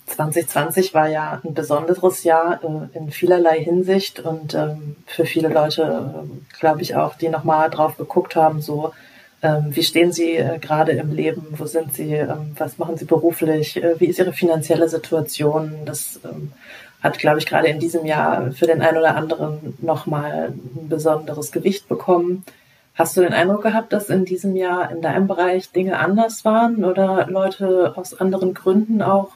2020 0.09 0.93
war 0.93 1.09
ja 1.09 1.41
ein 1.43 1.55
besonderes 1.55 2.23
Jahr 2.23 2.61
äh, 2.63 2.99
in 2.99 3.11
vielerlei 3.11 3.65
Hinsicht 3.65 4.21
und 4.21 4.53
ähm, 4.53 4.97
für 5.07 5.25
viele 5.25 5.49
Leute, 5.49 5.83
äh, 6.23 6.59
glaube 6.59 6.83
ich 6.83 6.97
auch, 6.97 7.15
die 7.15 7.31
nochmal 7.31 7.71
drauf 7.71 7.97
geguckt 7.97 8.37
haben, 8.37 8.61
so 8.61 8.93
ähm, 9.41 9.69
wie 9.71 9.85
stehen 9.85 10.13
sie 10.13 10.37
äh, 10.37 10.59
gerade 10.59 10.93
im 10.93 11.15
Leben, 11.15 11.47
wo 11.53 11.65
sind 11.65 11.95
sie, 11.95 12.13
ähm, 12.13 12.53
was 12.59 12.77
machen 12.77 12.99
sie 12.99 13.07
beruflich, 13.07 13.81
wie 13.99 14.07
ist 14.07 14.19
ihre 14.19 14.35
finanzielle 14.35 14.91
Situation. 14.91 15.87
Das 15.87 16.21
hat, 17.05 17.19
glaube 17.19 17.39
ich, 17.39 17.47
gerade 17.47 17.69
in 17.69 17.79
diesem 17.79 18.07
Jahr 18.07 18.51
für 18.53 18.67
den 18.67 18.81
einen 18.81 18.97
oder 18.97 19.15
anderen 19.15 19.77
nochmal 19.83 20.55
ein 20.55 20.89
besonderes 20.89 21.53
Gewicht 21.53 21.87
bekommen. 21.87 22.45
Hast 22.95 23.17
du 23.17 23.21
den 23.21 23.35
Eindruck 23.35 23.63
gehabt, 23.63 23.93
dass 23.93 24.09
in 24.09 24.25
diesem 24.25 24.57
Jahr 24.57 24.91
in 24.91 25.03
deinem 25.03 25.27
Bereich 25.27 25.71
Dinge 25.71 25.99
anders 25.99 26.47
waren 26.47 26.83
oder 26.83 27.27
Leute 27.29 27.93
aus 27.97 28.19
anderen 28.19 28.55
Gründen 28.55 29.03
auch 29.03 29.33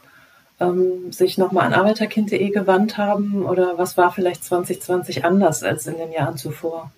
ähm, 0.61 1.13
sich 1.13 1.37
nochmal 1.37 1.67
an 1.67 1.75
arbeiterkind.de 1.75 2.49
gewandt 2.49 2.97
haben? 2.97 3.45
Oder 3.45 3.77
was 3.77 3.99
war 3.99 4.13
vielleicht 4.13 4.45
2020 4.45 5.27
anders 5.27 5.63
als 5.63 5.87
in 5.87 5.99
den 5.99 6.11
Jahren 6.11 6.39
zuvor? 6.39 6.91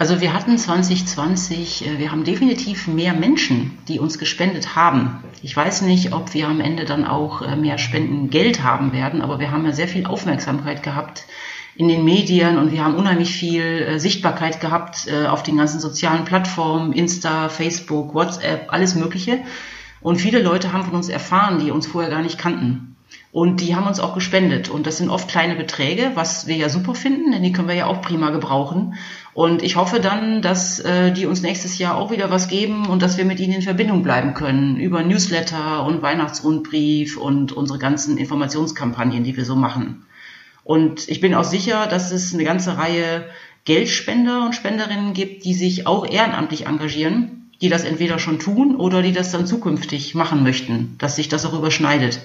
Also 0.00 0.22
wir 0.22 0.32
hatten 0.32 0.56
2020, 0.56 1.86
äh, 1.86 1.98
wir 1.98 2.10
haben 2.10 2.24
definitiv 2.24 2.88
mehr 2.88 3.12
Menschen, 3.12 3.76
die 3.86 3.98
uns 3.98 4.18
gespendet 4.18 4.74
haben. 4.74 5.22
Ich 5.42 5.54
weiß 5.54 5.82
nicht, 5.82 6.14
ob 6.14 6.32
wir 6.32 6.48
am 6.48 6.62
Ende 6.62 6.86
dann 6.86 7.04
auch 7.04 7.42
äh, 7.42 7.54
mehr 7.54 7.76
Spendengeld 7.76 8.64
haben 8.64 8.94
werden, 8.94 9.20
aber 9.20 9.40
wir 9.40 9.50
haben 9.50 9.66
ja 9.66 9.72
sehr 9.72 9.88
viel 9.88 10.06
Aufmerksamkeit 10.06 10.82
gehabt 10.82 11.26
in 11.76 11.86
den 11.86 12.02
Medien 12.02 12.56
und 12.56 12.72
wir 12.72 12.82
haben 12.82 12.94
unheimlich 12.94 13.30
viel 13.30 13.62
äh, 13.62 13.98
Sichtbarkeit 13.98 14.62
gehabt 14.62 15.06
auf 15.28 15.42
den 15.42 15.58
ganzen 15.58 15.80
sozialen 15.80 16.24
Plattformen, 16.24 16.94
Insta, 16.94 17.50
Facebook, 17.50 18.14
WhatsApp, 18.14 18.72
alles 18.72 18.94
Mögliche. 18.94 19.40
Und 20.00 20.16
viele 20.16 20.40
Leute 20.40 20.72
haben 20.72 20.84
von 20.84 20.94
uns 20.94 21.10
erfahren, 21.10 21.58
die 21.58 21.70
uns 21.70 21.86
vorher 21.86 22.10
gar 22.10 22.22
nicht 22.22 22.38
kannten. 22.38 22.89
Und 23.32 23.60
die 23.60 23.76
haben 23.76 23.86
uns 23.86 24.00
auch 24.00 24.14
gespendet. 24.14 24.68
Und 24.68 24.86
das 24.86 24.98
sind 24.98 25.08
oft 25.08 25.28
kleine 25.28 25.54
Beträge, 25.54 26.12
was 26.14 26.48
wir 26.48 26.56
ja 26.56 26.68
super 26.68 26.96
finden, 26.96 27.30
denn 27.30 27.42
die 27.42 27.52
können 27.52 27.68
wir 27.68 27.76
ja 27.76 27.86
auch 27.86 28.02
prima 28.02 28.30
gebrauchen. 28.30 28.94
Und 29.34 29.62
ich 29.62 29.76
hoffe 29.76 30.00
dann, 30.00 30.42
dass 30.42 30.80
äh, 30.80 31.12
die 31.12 31.26
uns 31.26 31.40
nächstes 31.40 31.78
Jahr 31.78 31.96
auch 31.96 32.10
wieder 32.10 32.30
was 32.30 32.48
geben 32.48 32.86
und 32.86 33.02
dass 33.02 33.16
wir 33.16 33.24
mit 33.24 33.38
ihnen 33.38 33.54
in 33.54 33.62
Verbindung 33.62 34.02
bleiben 34.02 34.34
können 34.34 34.76
über 34.76 35.04
Newsletter 35.04 35.84
und 35.86 36.02
Weihnachtsrundbrief 36.02 37.16
und 37.16 37.52
unsere 37.52 37.78
ganzen 37.78 38.18
Informationskampagnen, 38.18 39.22
die 39.22 39.36
wir 39.36 39.44
so 39.44 39.54
machen. 39.54 40.06
Und 40.64 41.08
ich 41.08 41.20
bin 41.20 41.34
auch 41.34 41.44
sicher, 41.44 41.86
dass 41.86 42.10
es 42.10 42.34
eine 42.34 42.44
ganze 42.44 42.76
Reihe 42.76 43.26
Geldspender 43.64 44.44
und 44.46 44.54
Spenderinnen 44.54 45.14
gibt, 45.14 45.44
die 45.44 45.54
sich 45.54 45.86
auch 45.86 46.04
ehrenamtlich 46.04 46.66
engagieren, 46.66 47.50
die 47.62 47.68
das 47.68 47.84
entweder 47.84 48.18
schon 48.18 48.40
tun 48.40 48.74
oder 48.74 49.02
die 49.02 49.12
das 49.12 49.30
dann 49.30 49.46
zukünftig 49.46 50.14
machen 50.16 50.42
möchten, 50.42 50.96
dass 50.98 51.16
sich 51.16 51.28
das 51.28 51.46
auch 51.46 51.54
überschneidet. 51.54 52.20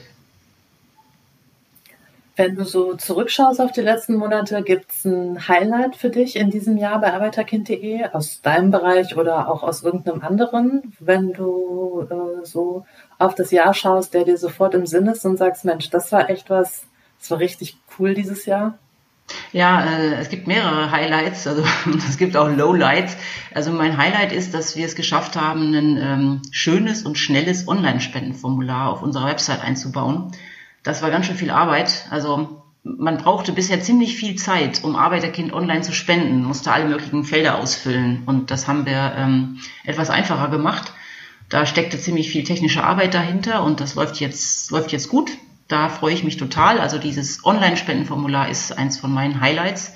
Wenn 2.38 2.56
du 2.56 2.65
so 2.65 2.95
zurückschaust 2.95 3.62
auf 3.62 3.71
die 3.71 3.82
letzten 3.82 4.15
Monate, 4.15 4.62
gibt 4.62 4.91
es 4.91 5.06
ein 5.06 5.48
Highlight 5.48 5.95
für 5.95 6.10
dich 6.10 6.36
in 6.36 6.50
diesem 6.50 6.78
Jahr 6.78 7.00
bei 7.00 7.13
arbeiterkind.de 7.13 8.10
aus 8.12 8.41
deinem 8.41 8.71
Bereich 8.71 9.15
oder 9.15 9.50
auch 9.50 9.63
aus 9.63 9.84
irgendeinem 9.84 10.21
anderen, 10.21 10.93
wenn 11.00 11.32
du 11.32 12.06
äh, 12.10 12.45
so 12.45 12.86
auf 13.19 13.36
das 13.36 13.52
Jahr 13.52 13.74
schaust, 13.74 14.13
der 14.13 14.26
dir 14.26 14.38
sofort 14.38 14.74
im 14.74 14.86
Sinn 14.86 15.08
ist 15.08 15.26
und 15.26 15.38
sagst, 15.38 15.63
Mensch, 15.63 15.89
das 15.89 16.12
war 16.12 16.30
echt 16.30 16.50
was, 16.50 16.84
das 17.19 17.32
war 17.32 17.39
richtig 17.39 17.78
cool 17.98 18.13
dieses 18.13 18.45
Jahr? 18.45 18.78
Ja, 19.54 19.86
äh, 19.86 20.15
es 20.15 20.28
gibt 20.28 20.45
mehrere 20.45 20.91
Highlights, 20.91 21.48
also 21.48 21.63
es 21.98 22.17
gibt 22.17 22.36
auch 22.36 22.50
Lowlights. 22.50 23.15
Also 23.54 23.71
mein 23.71 23.98
Highlight 23.98 24.34
ist, 24.34 24.54
dass 24.54 24.76
wir 24.76 24.86
es 24.86 24.95
geschafft 24.95 25.38
haben, 25.38 25.74
ein 25.74 25.98
ähm, 25.98 26.41
schönes 26.52 27.04
und 27.04 27.17
schnelles 27.17 27.65
Online-Spendenformular 27.67 28.89
auf 28.91 29.02
unserer 29.02 29.28
Website 29.28 29.63
einzubauen. 29.63 30.34
Das 30.86 31.02
war 31.02 31.10
ganz 31.10 31.26
schön 31.26 31.36
viel 31.36 31.50
Arbeit. 31.50 32.06
Also 32.12 32.63
man 32.84 33.17
brauchte 33.17 33.52
bisher 33.52 33.82
ziemlich 33.82 34.15
viel 34.15 34.36
Zeit, 34.36 34.84
um 34.84 34.95
Arbeiterkind 34.95 35.52
online 35.52 35.82
zu 35.82 35.91
spenden, 35.91 36.43
musste 36.43 36.71
alle 36.71 36.86
möglichen 36.86 37.24
Felder 37.24 37.58
ausfüllen 37.58 38.21
und 38.28 38.52
das 38.52 38.67
haben 38.67 38.86
wir 38.86 39.13
ähm, 39.17 39.60
etwas 39.84 40.12
einfacher 40.12 40.50
gemacht. 40.50 40.93
Da 41.50 41.65
steckte 41.65 42.00
ziemlich 42.00 42.30
viel 42.30 42.43
technische 42.43 42.84
Arbeit 42.84 43.15
dahinter 43.15 43.63
und 43.63 43.80
das 43.80 43.95
läuft 43.95 44.19
jetzt, 44.19 44.69
läuft 44.69 44.91
jetzt 44.91 45.10
gut. 45.10 45.32
Da 45.67 45.89
freue 45.89 46.13
ich 46.13 46.24
mich 46.24 46.38
total. 46.38 46.80
Also 46.80 47.00
dieses 47.00 47.43
Online-Spendenformular 47.43 48.50
ist 48.50 48.78
eins 48.78 49.00
von 49.00 49.12
meinen 49.12 49.41
Highlights. 49.41 49.93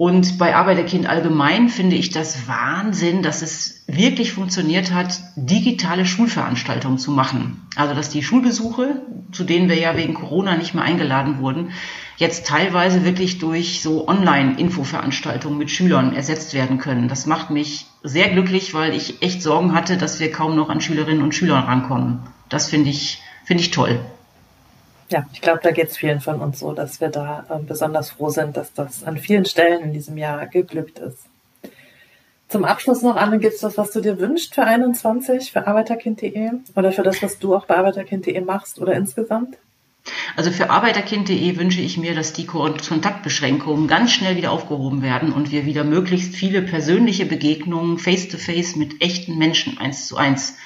Und 0.00 0.38
bei 0.38 0.56
Arbeiterkind 0.56 1.06
allgemein 1.06 1.68
finde 1.68 1.94
ich 1.94 2.08
das 2.08 2.48
Wahnsinn, 2.48 3.22
dass 3.22 3.42
es 3.42 3.84
wirklich 3.86 4.32
funktioniert 4.32 4.94
hat, 4.94 5.20
digitale 5.36 6.06
Schulveranstaltungen 6.06 6.96
zu 6.96 7.10
machen. 7.10 7.68
Also 7.76 7.92
dass 7.92 8.08
die 8.08 8.22
Schulbesuche, 8.22 9.02
zu 9.30 9.44
denen 9.44 9.68
wir 9.68 9.78
ja 9.78 9.98
wegen 9.98 10.14
Corona 10.14 10.56
nicht 10.56 10.72
mehr 10.72 10.84
eingeladen 10.84 11.40
wurden, 11.40 11.72
jetzt 12.16 12.46
teilweise 12.46 13.04
wirklich 13.04 13.40
durch 13.40 13.82
so 13.82 14.08
Online-Infoveranstaltungen 14.08 15.58
mit 15.58 15.70
Schülern 15.70 16.16
ersetzt 16.16 16.54
werden 16.54 16.78
können. 16.78 17.08
Das 17.08 17.26
macht 17.26 17.50
mich 17.50 17.84
sehr 18.02 18.30
glücklich, 18.30 18.72
weil 18.72 18.94
ich 18.94 19.20
echt 19.20 19.42
Sorgen 19.42 19.74
hatte, 19.74 19.98
dass 19.98 20.18
wir 20.18 20.32
kaum 20.32 20.56
noch 20.56 20.70
an 20.70 20.80
Schülerinnen 20.80 21.22
und 21.22 21.34
Schülern 21.34 21.64
rankommen. 21.64 22.20
Das 22.48 22.70
finde 22.70 22.88
ich, 22.88 23.20
finde 23.44 23.64
ich 23.64 23.70
toll. 23.70 24.00
Ja, 25.10 25.26
ich 25.32 25.40
glaube, 25.40 25.60
da 25.62 25.72
geht 25.72 25.88
es 25.88 25.96
vielen 25.96 26.20
von 26.20 26.40
uns 26.40 26.60
so, 26.60 26.72
dass 26.72 27.00
wir 27.00 27.08
da 27.08 27.44
äh, 27.50 27.58
besonders 27.58 28.10
froh 28.10 28.30
sind, 28.30 28.56
dass 28.56 28.72
das 28.72 29.02
an 29.02 29.18
vielen 29.18 29.44
Stellen 29.44 29.82
in 29.82 29.92
diesem 29.92 30.16
Jahr 30.16 30.46
geglückt 30.46 31.00
ist. 31.00 31.18
Zum 32.48 32.64
Abschluss 32.64 33.02
noch, 33.02 33.16
Anne, 33.16 33.38
gibt 33.38 33.54
es 33.54 33.62
was, 33.62 33.76
was 33.76 33.90
du 33.90 34.00
dir 34.00 34.20
wünschst 34.20 34.54
für 34.54 34.64
21, 34.64 35.52
für 35.52 35.66
arbeiterkind.de 35.66 36.50
oder 36.76 36.92
für 36.92 37.02
das, 37.02 37.22
was 37.22 37.38
du 37.40 37.56
auch 37.56 37.66
bei 37.66 37.76
arbeiterkind.de 37.76 38.40
machst 38.40 38.80
oder 38.80 38.94
insgesamt? 38.94 39.56
Also 40.36 40.52
für 40.52 40.70
arbeiterkind.de 40.70 41.58
wünsche 41.58 41.80
ich 41.80 41.98
mir, 41.98 42.14
dass 42.14 42.32
die 42.32 42.46
Kontaktbeschränkungen 42.46 43.88
ganz 43.88 44.12
schnell 44.12 44.36
wieder 44.36 44.52
aufgehoben 44.52 45.02
werden 45.02 45.32
und 45.32 45.50
wir 45.50 45.66
wieder 45.66 45.84
möglichst 45.84 46.34
viele 46.34 46.62
persönliche 46.62 47.26
Begegnungen 47.26 47.98
face-to-face 47.98 48.74
-face 48.74 48.78
mit 48.78 49.02
echten 49.02 49.38
Menschen 49.38 49.78
eins 49.78 50.06
zu 50.06 50.16
eins 50.16 50.56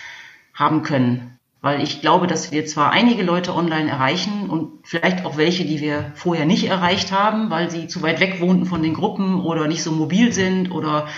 haben 0.54 0.82
können 0.82 1.33
weil 1.64 1.82
ich 1.82 2.02
glaube, 2.02 2.26
dass 2.26 2.52
wir 2.52 2.66
zwar 2.66 2.92
einige 2.92 3.22
Leute 3.22 3.54
online 3.54 3.90
erreichen 3.90 4.50
und 4.50 4.86
vielleicht 4.86 5.24
auch 5.24 5.38
welche, 5.38 5.64
die 5.64 5.80
wir 5.80 6.12
vorher 6.14 6.44
nicht 6.44 6.68
erreicht 6.68 7.10
haben, 7.10 7.48
weil 7.48 7.70
sie 7.70 7.86
zu 7.86 8.02
weit 8.02 8.20
weg 8.20 8.38
wohnten 8.38 8.66
von 8.66 8.82
den 8.82 8.92
Gruppen 8.92 9.40
oder 9.40 9.66
nicht 9.66 9.82
so 9.82 9.90
mobil 9.90 10.30
sind 10.30 10.70
oder 10.70 11.08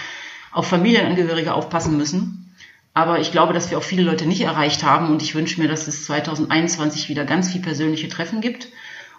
auf 0.52 0.68
Familienangehörige 0.68 1.52
aufpassen 1.52 1.96
müssen. 1.96 2.54
Aber 2.94 3.18
ich 3.18 3.32
glaube, 3.32 3.54
dass 3.54 3.72
wir 3.72 3.78
auch 3.78 3.82
viele 3.82 4.04
Leute 4.04 4.24
nicht 4.24 4.42
erreicht 4.42 4.84
haben 4.84 5.10
und 5.10 5.20
ich 5.20 5.34
wünsche 5.34 5.60
mir, 5.60 5.66
dass 5.66 5.88
es 5.88 6.04
2021 6.04 7.08
wieder 7.08 7.24
ganz 7.24 7.50
viel 7.50 7.60
persönliche 7.60 8.08
Treffen 8.08 8.40
gibt. 8.40 8.68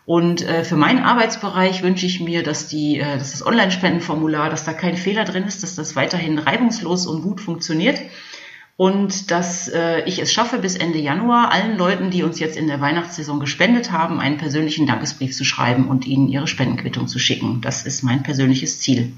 Und 0.05 0.43
äh, 0.43 0.63
für 0.63 0.77
meinen 0.77 1.03
Arbeitsbereich 1.03 1.83
wünsche 1.83 2.05
ich 2.05 2.21
mir, 2.21 2.41
dass, 2.41 2.69
die, 2.69 2.99
äh, 2.99 3.17
dass 3.17 3.33
das 3.33 3.45
Online-Spendenformular, 3.45 4.49
dass 4.49 4.63
da 4.63 4.71
kein 4.71 4.95
Fehler 4.95 5.25
drin 5.25 5.43
ist, 5.43 5.61
dass 5.61 5.75
das 5.75 5.97
weiterhin 5.97 6.39
reibungslos 6.39 7.05
und 7.05 7.21
gut 7.21 7.41
funktioniert 7.41 7.99
und 8.77 9.31
dass 9.31 9.67
äh, 9.67 10.03
ich 10.05 10.19
es 10.19 10.31
schaffe, 10.31 10.59
bis 10.59 10.75
Ende 10.75 10.99
Januar 10.99 11.51
allen 11.51 11.77
Leuten, 11.77 12.11
die 12.11 12.21
uns 12.21 12.39
jetzt 12.39 12.55
in 12.55 12.67
der 12.67 12.79
Weihnachtssaison 12.79 13.39
gespendet 13.39 13.91
haben, 13.91 14.19
einen 14.19 14.37
persönlichen 14.37 14.85
Dankesbrief 14.85 15.35
zu 15.35 15.43
schreiben 15.43 15.87
und 15.87 16.05
ihnen 16.05 16.27
ihre 16.27 16.47
Spendenquittung 16.47 17.07
zu 17.07 17.17
schicken. 17.17 17.59
Das 17.61 17.85
ist 17.85 18.03
mein 18.03 18.21
persönliches 18.21 18.79
Ziel. 18.79 19.13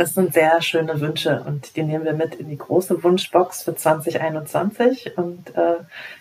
Das 0.00 0.14
sind 0.14 0.32
sehr 0.32 0.62
schöne 0.62 0.98
Wünsche 1.02 1.42
und 1.46 1.76
die 1.76 1.82
nehmen 1.82 2.06
wir 2.06 2.14
mit 2.14 2.34
in 2.34 2.48
die 2.48 2.56
große 2.56 3.04
Wunschbox 3.04 3.64
für 3.64 3.74
2021. 3.74 5.18
Und 5.18 5.54
äh, 5.54 5.74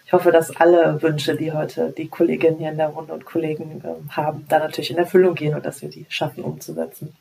ich 0.05 0.11
hoffe, 0.11 0.33
dass 0.33 0.53
alle 0.53 1.01
Wünsche, 1.01 1.37
die 1.37 1.53
heute 1.53 1.93
die 1.97 2.09
Kolleginnen 2.09 2.57
hier 2.57 2.71
in 2.71 2.77
der 2.77 2.89
Runde 2.89 3.13
und 3.13 3.23
Kollegen 3.23 3.81
äh, 3.81 4.11
haben, 4.11 4.45
da 4.49 4.59
natürlich 4.59 4.91
in 4.91 4.97
Erfüllung 4.97 5.33
gehen 5.33 5.55
und 5.55 5.65
dass 5.65 5.81
wir 5.81 5.87
die 5.87 6.05
schaffen 6.09 6.43
umzusetzen. 6.43 7.15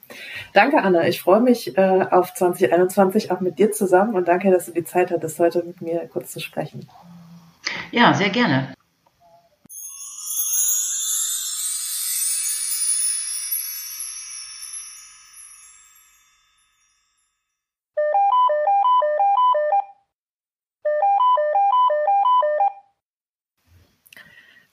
Danke, 0.52 0.82
Anna. 0.82 1.06
Ich 1.06 1.20
freue 1.20 1.38
mich 1.38 1.78
äh, 1.78 2.06
auf 2.10 2.34
2021 2.34 3.30
auch 3.30 3.38
mit 3.38 3.60
dir 3.60 3.70
zusammen 3.70 4.16
und 4.16 4.26
danke, 4.26 4.50
dass 4.50 4.66
du 4.66 4.72
die 4.72 4.82
Zeit 4.82 5.12
hattest, 5.12 5.38
heute 5.38 5.62
mit 5.62 5.80
mir 5.80 6.08
kurz 6.12 6.32
zu 6.32 6.40
sprechen. 6.40 6.88
Ja, 7.92 8.14
sehr 8.14 8.30
gerne. 8.30 8.74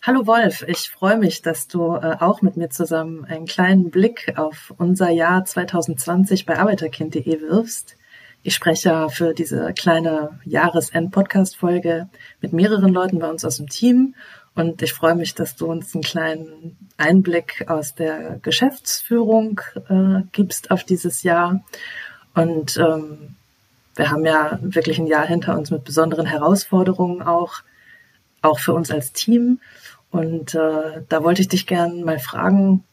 Hallo 0.07 0.27
Wolf, 0.27 0.61
ich 0.67 0.91
freue 0.91 1.17
mich, 1.17 1.41
dass 1.41 1.67
du 1.67 1.95
äh, 1.95 2.17
auch 2.19 2.43
mit 2.43 2.57
mir 2.57 2.69
zusammen 2.69 3.25
einen 3.25 3.47
kleinen 3.47 3.89
Blick 3.89 4.33
auf 4.37 4.71
unser 4.77 5.09
Jahr 5.09 5.45
2020 5.45 6.45
bei 6.45 6.59
arbeiterkind.de 6.59 7.41
wirfst. 7.41 7.97
Ich 8.43 8.53
spreche 8.53 9.09
für 9.09 9.33
diese 9.33 9.73
kleine 9.73 10.39
Jahresend-Podcast-Folge 10.45 12.07
mit 12.39 12.53
mehreren 12.53 12.93
Leuten 12.93 13.17
bei 13.17 13.27
uns 13.27 13.43
aus 13.43 13.57
dem 13.57 13.67
Team 13.67 14.13
und 14.53 14.83
ich 14.83 14.93
freue 14.93 15.15
mich, 15.15 15.33
dass 15.33 15.55
du 15.55 15.65
uns 15.65 15.95
einen 15.95 16.03
kleinen 16.03 16.77
Einblick 16.97 17.65
aus 17.67 17.95
der 17.95 18.37
Geschäftsführung 18.43 19.59
äh, 19.89 20.21
gibst 20.33 20.69
auf 20.69 20.83
dieses 20.83 21.23
Jahr. 21.23 21.63
Und 22.35 22.77
ähm, 22.77 23.37
wir 23.95 24.11
haben 24.11 24.23
ja 24.23 24.59
wirklich 24.61 24.99
ein 24.99 25.07
Jahr 25.07 25.25
hinter 25.25 25.57
uns 25.57 25.71
mit 25.71 25.83
besonderen 25.83 26.27
Herausforderungen 26.27 27.23
auch, 27.23 27.63
auch 28.43 28.59
für 28.59 28.75
uns 28.75 28.91
als 28.91 29.11
Team. 29.11 29.59
Und 30.11 30.55
äh, 30.55 31.03
da 31.09 31.23
wollte 31.23 31.41
ich 31.41 31.47
dich 31.47 31.67
gern 31.67 32.03
mal 32.03 32.19
fragen, 32.19 32.83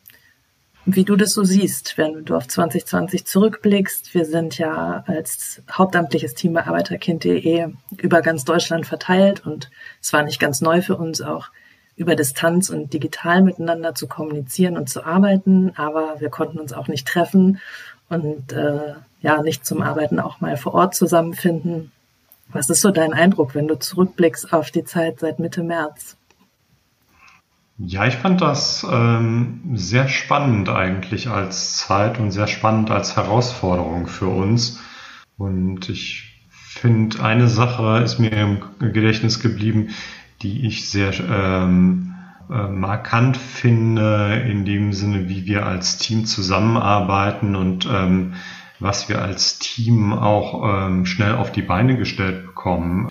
wie 0.84 1.04
du 1.04 1.14
das 1.16 1.32
so 1.32 1.44
siehst, 1.44 1.96
wenn 1.96 2.24
du 2.24 2.34
auf 2.34 2.48
2020 2.48 3.24
zurückblickst. 3.24 4.14
Wir 4.14 4.24
sind 4.24 4.58
ja 4.58 5.04
als 5.06 5.62
hauptamtliches 5.70 6.34
Team 6.34 6.54
bei 6.54 6.66
Arbeiterkind.de 6.66 7.68
über 7.98 8.22
ganz 8.22 8.44
Deutschland 8.44 8.86
verteilt 8.86 9.46
und 9.46 9.70
es 10.00 10.12
war 10.12 10.24
nicht 10.24 10.40
ganz 10.40 10.60
neu 10.60 10.82
für 10.82 10.96
uns 10.96 11.20
auch 11.20 11.50
über 11.94 12.16
Distanz 12.16 12.70
und 12.70 12.92
digital 12.92 13.42
miteinander 13.42 13.94
zu 13.94 14.08
kommunizieren 14.08 14.76
und 14.76 14.88
zu 14.88 15.04
arbeiten, 15.04 15.72
aber 15.76 16.20
wir 16.20 16.30
konnten 16.30 16.58
uns 16.58 16.72
auch 16.72 16.88
nicht 16.88 17.06
treffen 17.06 17.60
und 18.08 18.52
äh, 18.52 18.94
ja 19.20 19.42
nicht 19.42 19.64
zum 19.64 19.82
Arbeiten 19.82 20.18
auch 20.18 20.40
mal 20.40 20.56
vor 20.56 20.74
Ort 20.74 20.94
zusammenfinden. 20.94 21.92
Was 22.48 22.68
ist 22.70 22.80
so 22.80 22.90
dein 22.90 23.12
Eindruck, 23.12 23.54
wenn 23.54 23.68
du 23.68 23.78
zurückblickst 23.78 24.52
auf 24.52 24.70
die 24.70 24.84
Zeit 24.84 25.20
seit 25.20 25.38
Mitte 25.38 25.62
März? 25.62 26.16
Ja, 27.84 28.06
ich 28.06 28.14
fand 28.14 28.40
das 28.40 28.86
ähm, 28.88 29.60
sehr 29.74 30.06
spannend 30.06 30.68
eigentlich 30.68 31.28
als 31.28 31.78
Zeit 31.78 32.20
und 32.20 32.30
sehr 32.30 32.46
spannend 32.46 32.92
als 32.92 33.16
Herausforderung 33.16 34.06
für 34.06 34.28
uns. 34.28 34.80
Und 35.36 35.88
ich 35.88 36.44
finde, 36.52 37.22
eine 37.24 37.48
Sache 37.48 38.00
ist 38.04 38.20
mir 38.20 38.30
im 38.30 38.60
Gedächtnis 38.78 39.40
geblieben, 39.40 39.88
die 40.42 40.64
ich 40.64 40.88
sehr 40.88 41.12
ähm, 41.28 42.14
äh, 42.48 42.68
markant 42.68 43.36
finde, 43.36 44.44
in 44.48 44.64
dem 44.64 44.92
Sinne, 44.92 45.28
wie 45.28 45.46
wir 45.46 45.66
als 45.66 45.98
Team 45.98 46.24
zusammenarbeiten 46.24 47.56
und 47.56 47.88
ähm, 47.92 48.34
was 48.78 49.08
wir 49.08 49.22
als 49.22 49.58
Team 49.58 50.12
auch 50.12 50.86
ähm, 50.86 51.04
schnell 51.04 51.34
auf 51.34 51.50
die 51.50 51.62
Beine 51.62 51.96
gestellt 51.96 52.46
bekommen. 52.46 53.08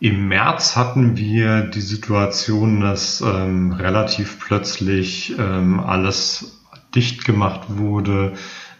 Im 0.00 0.28
März 0.28 0.76
hatten 0.76 1.16
wir 1.16 1.62
die 1.62 1.80
Situation, 1.80 2.80
dass 2.80 3.20
ähm, 3.20 3.72
relativ 3.72 4.38
plötzlich 4.38 5.36
ähm, 5.38 5.80
alles 5.80 6.62
dicht 6.94 7.24
gemacht 7.24 7.62
wurde, 7.68 8.34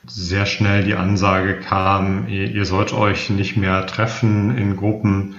sehr 0.07 0.47
schnell 0.47 0.85
die 0.85 0.95
Ansage 0.95 1.59
kam, 1.59 2.29
ihr, 2.29 2.51
ihr 2.51 2.65
sollt 2.65 2.93
euch 2.93 3.31
nicht 3.31 3.57
mehr 3.57 3.87
treffen 3.87 4.57
in 4.57 4.77
Gruppen 4.77 5.37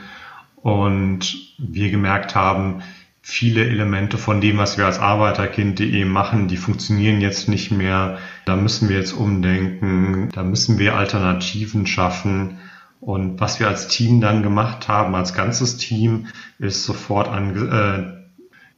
und 0.57 1.55
wir 1.57 1.89
gemerkt 1.89 2.35
haben, 2.35 2.81
viele 3.21 3.65
Elemente 3.65 4.17
von 4.17 4.41
dem, 4.41 4.57
was 4.57 4.77
wir 4.77 4.85
als 4.85 4.99
Arbeiterkind.de 4.99 6.03
machen, 6.05 6.47
die 6.47 6.57
funktionieren 6.57 7.21
jetzt 7.21 7.47
nicht 7.47 7.71
mehr. 7.71 8.17
Da 8.45 8.55
müssen 8.55 8.89
wir 8.89 8.97
jetzt 8.97 9.13
umdenken, 9.13 10.29
da 10.33 10.43
müssen 10.43 10.79
wir 10.79 10.95
Alternativen 10.95 11.85
schaffen. 11.85 12.57
Und 12.99 13.39
was 13.39 13.59
wir 13.59 13.67
als 13.67 13.87
Team 13.87 14.19
dann 14.19 14.43
gemacht 14.43 14.87
haben, 14.87 15.15
als 15.15 15.33
ganzes 15.33 15.77
Team, 15.77 16.27
ist 16.57 16.83
sofort 16.83 17.27
an, 17.27 17.55
äh, 17.55 18.19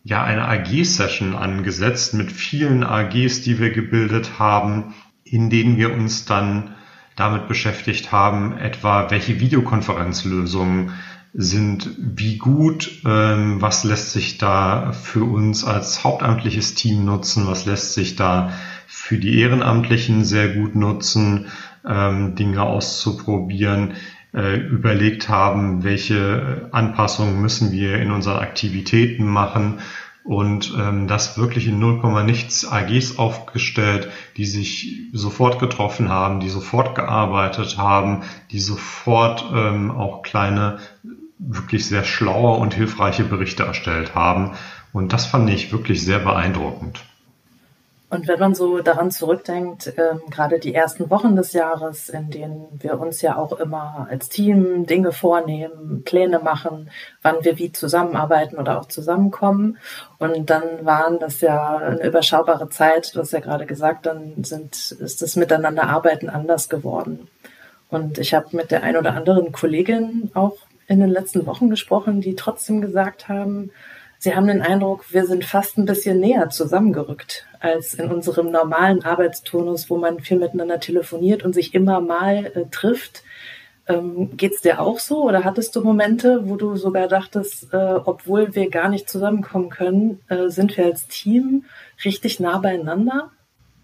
ja, 0.03 0.23
eine 0.23 0.47
AG-Session 0.47 1.35
angesetzt 1.35 2.13
mit 2.13 2.31
vielen 2.31 2.83
AGs, 2.83 3.41
die 3.41 3.59
wir 3.59 3.71
gebildet 3.71 4.39
haben, 4.39 4.93
in 5.23 5.49
denen 5.49 5.77
wir 5.77 5.93
uns 5.93 6.25
dann 6.25 6.75
damit 7.15 7.47
beschäftigt 7.47 8.11
haben, 8.11 8.57
etwa 8.57 9.11
welche 9.11 9.39
Videokonferenzlösungen 9.39 10.91
sind 11.33 11.89
wie 11.97 12.37
gut, 12.37 13.01
ähm, 13.05 13.61
was 13.61 13.83
lässt 13.83 14.11
sich 14.11 14.37
da 14.37 14.91
für 14.91 15.23
uns 15.23 15.63
als 15.63 16.03
hauptamtliches 16.03 16.73
Team 16.73 17.05
nutzen, 17.05 17.47
was 17.47 17.65
lässt 17.65 17.93
sich 17.93 18.15
da 18.15 18.51
für 18.87 19.17
die 19.17 19.39
Ehrenamtlichen 19.39 20.25
sehr 20.25 20.49
gut 20.49 20.75
nutzen, 20.75 21.47
ähm, 21.87 22.35
Dinge 22.35 22.63
auszuprobieren, 22.63 23.95
äh, 24.33 24.57
überlegt 24.57 25.29
haben, 25.29 25.83
welche 25.83 26.69
Anpassungen 26.71 27.41
müssen 27.41 27.71
wir 27.71 27.99
in 27.99 28.11
unseren 28.11 28.39
Aktivitäten 28.39 29.25
machen 29.27 29.79
und 30.23 30.73
ähm, 30.77 31.07
das 31.07 31.37
wirklich 31.37 31.67
in 31.67 31.79
0, 31.79 32.23
nichts 32.23 32.65
AGs 32.65 33.17
aufgestellt, 33.17 34.09
die 34.37 34.45
sich 34.45 34.99
sofort 35.13 35.59
getroffen 35.59 36.09
haben, 36.09 36.39
die 36.39 36.49
sofort 36.49 36.95
gearbeitet 36.95 37.77
haben, 37.77 38.23
die 38.51 38.59
sofort 38.59 39.45
ähm, 39.53 39.89
auch 39.91 40.21
kleine, 40.21 40.77
wirklich 41.39 41.87
sehr 41.87 42.03
schlaue 42.03 42.57
und 42.57 42.75
hilfreiche 42.75 43.23
Berichte 43.23 43.63
erstellt 43.63 44.13
haben. 44.13 44.51
Und 44.93 45.11
das 45.11 45.25
fand 45.25 45.49
ich 45.49 45.71
wirklich 45.71 46.03
sehr 46.03 46.19
beeindruckend. 46.19 47.03
Und 48.11 48.27
wenn 48.27 48.39
man 48.39 48.53
so 48.53 48.79
daran 48.79 49.09
zurückdenkt, 49.09 49.93
ähm, 49.95 50.19
gerade 50.29 50.59
die 50.59 50.75
ersten 50.75 51.09
Wochen 51.09 51.37
des 51.37 51.53
Jahres, 51.53 52.09
in 52.09 52.29
denen 52.29 52.67
wir 52.73 52.99
uns 52.99 53.21
ja 53.21 53.37
auch 53.37 53.53
immer 53.53 54.05
als 54.09 54.27
Team 54.27 54.85
Dinge 54.85 55.13
vornehmen, 55.13 56.03
Pläne 56.03 56.39
machen, 56.39 56.89
wann 57.21 57.45
wir 57.45 57.57
wie 57.57 57.71
zusammenarbeiten 57.71 58.57
oder 58.57 58.81
auch 58.81 58.87
zusammenkommen. 58.87 59.77
Und 60.19 60.49
dann 60.49 60.85
waren 60.85 61.19
das 61.19 61.39
ja 61.39 61.77
eine 61.77 62.05
überschaubare 62.05 62.67
Zeit, 62.67 63.15
du 63.15 63.21
hast 63.21 63.31
ja 63.31 63.39
gerade 63.39 63.65
gesagt, 63.65 64.05
dann 64.05 64.43
sind, 64.43 64.91
ist 64.91 65.21
das 65.21 65.37
Miteinander 65.37 65.83
arbeiten 65.83 66.27
anders 66.27 66.67
geworden. 66.67 67.29
Und 67.89 68.17
ich 68.17 68.33
habe 68.33 68.57
mit 68.57 68.71
der 68.71 68.83
ein 68.83 68.97
oder 68.97 69.13
anderen 69.13 69.53
Kollegin 69.53 70.31
auch 70.33 70.57
in 70.87 70.99
den 70.99 71.09
letzten 71.09 71.45
Wochen 71.45 71.69
gesprochen, 71.69 72.19
die 72.19 72.35
trotzdem 72.35 72.81
gesagt 72.81 73.29
haben, 73.29 73.71
Sie 74.23 74.35
haben 74.35 74.45
den 74.45 74.61
Eindruck, 74.61 75.11
wir 75.11 75.25
sind 75.25 75.43
fast 75.45 75.79
ein 75.79 75.85
bisschen 75.85 76.19
näher 76.19 76.51
zusammengerückt 76.51 77.47
als 77.59 77.95
in 77.95 78.11
unserem 78.11 78.51
normalen 78.51 79.03
Arbeitsturnus, 79.03 79.89
wo 79.89 79.97
man 79.97 80.19
viel 80.19 80.37
miteinander 80.37 80.79
telefoniert 80.79 81.41
und 81.41 81.53
sich 81.53 81.73
immer 81.73 82.01
mal 82.01 82.45
äh, 82.53 82.65
trifft. 82.69 83.23
Ähm, 83.87 84.37
geht's 84.37 84.61
dir 84.61 84.79
auch 84.79 84.99
so 84.99 85.23
oder 85.23 85.43
hattest 85.43 85.75
du 85.75 85.81
Momente, 85.81 86.47
wo 86.47 86.55
du 86.55 86.75
sogar 86.75 87.07
dachtest, 87.07 87.73
äh, 87.73 87.95
obwohl 88.05 88.53
wir 88.53 88.69
gar 88.69 88.89
nicht 88.89 89.09
zusammenkommen 89.09 89.71
können, 89.71 90.19
äh, 90.27 90.49
sind 90.49 90.77
wir 90.77 90.85
als 90.85 91.07
Team 91.07 91.65
richtig 92.05 92.39
nah 92.39 92.59
beieinander? 92.59 93.31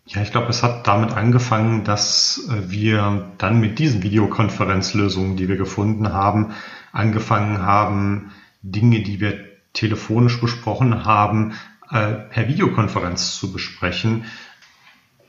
Ja, 0.06 0.22
ich 0.22 0.30
glaube, 0.30 0.50
es 0.50 0.62
hat 0.62 0.86
damit 0.86 1.14
angefangen, 1.14 1.84
dass 1.84 2.48
äh, 2.48 2.70
wir 2.70 3.32
dann 3.40 3.60
mit 3.60 3.80
diesen 3.80 4.04
Videokonferenzlösungen, 4.04 5.36
die 5.36 5.50
wir 5.50 5.58
gefunden 5.58 6.14
haben, 6.14 6.54
angefangen 6.92 7.64
haben, 7.64 8.34
Dinge, 8.62 9.02
die 9.02 9.20
wir 9.20 9.47
telefonisch 9.78 10.42
besprochen 10.42 11.06
haben, 11.06 11.54
äh, 11.92 12.14
per 12.14 12.48
Videokonferenz 12.48 13.38
zu 13.38 13.54
besprechen. 13.54 14.26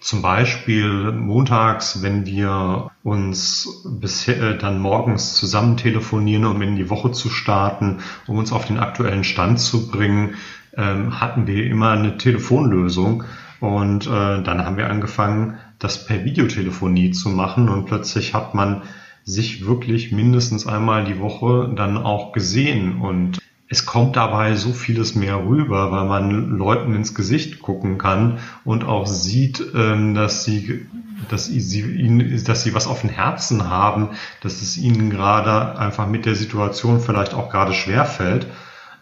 Zum 0.00 0.22
Beispiel 0.22 1.12
montags, 1.12 2.02
wenn 2.02 2.24
wir 2.24 2.90
uns 3.02 3.84
bisher 3.84 4.40
äh, 4.42 4.58
dann 4.58 4.80
morgens 4.80 5.34
zusammen 5.34 5.76
telefonieren, 5.76 6.46
um 6.46 6.62
in 6.62 6.76
die 6.76 6.88
Woche 6.88 7.12
zu 7.12 7.28
starten, 7.28 7.98
um 8.26 8.38
uns 8.38 8.52
auf 8.52 8.64
den 8.64 8.78
aktuellen 8.78 9.24
Stand 9.24 9.60
zu 9.60 9.90
bringen, 9.90 10.36
ähm, 10.76 11.20
hatten 11.20 11.46
wir 11.46 11.66
immer 11.66 11.90
eine 11.90 12.16
Telefonlösung. 12.16 13.24
Und 13.60 14.06
äh, 14.06 14.42
dann 14.42 14.64
haben 14.64 14.76
wir 14.76 14.88
angefangen, 14.88 15.58
das 15.80 16.06
per 16.06 16.24
Videotelefonie 16.24 17.10
zu 17.10 17.28
machen. 17.28 17.68
Und 17.68 17.86
plötzlich 17.86 18.34
hat 18.34 18.54
man 18.54 18.82
sich 19.24 19.66
wirklich 19.66 20.12
mindestens 20.12 20.66
einmal 20.66 21.04
die 21.04 21.18
Woche 21.18 21.72
dann 21.74 21.98
auch 21.98 22.32
gesehen 22.32 23.00
und 23.00 23.38
es 23.70 23.84
kommt 23.84 24.16
dabei 24.16 24.54
so 24.54 24.72
vieles 24.72 25.14
mehr 25.14 25.44
rüber, 25.44 25.92
weil 25.92 26.06
man 26.06 26.56
Leuten 26.56 26.94
ins 26.94 27.14
Gesicht 27.14 27.60
gucken 27.60 27.98
kann 27.98 28.38
und 28.64 28.84
auch 28.84 29.06
sieht, 29.06 29.62
ähm, 29.74 30.14
dass 30.14 30.44
sie, 30.44 30.86
dass 31.28 31.46
sie 31.46 32.42
dass 32.44 32.62
sie 32.62 32.74
was 32.74 32.86
auf 32.86 33.02
dem 33.02 33.10
Herzen 33.10 33.68
haben, 33.68 34.10
dass 34.40 34.62
es 34.62 34.78
ihnen 34.78 35.10
gerade 35.10 35.78
einfach 35.78 36.06
mit 36.06 36.24
der 36.24 36.34
Situation 36.34 37.00
vielleicht 37.00 37.34
auch 37.34 37.50
gerade 37.50 37.74
schwer 37.74 38.06
fällt. 38.06 38.46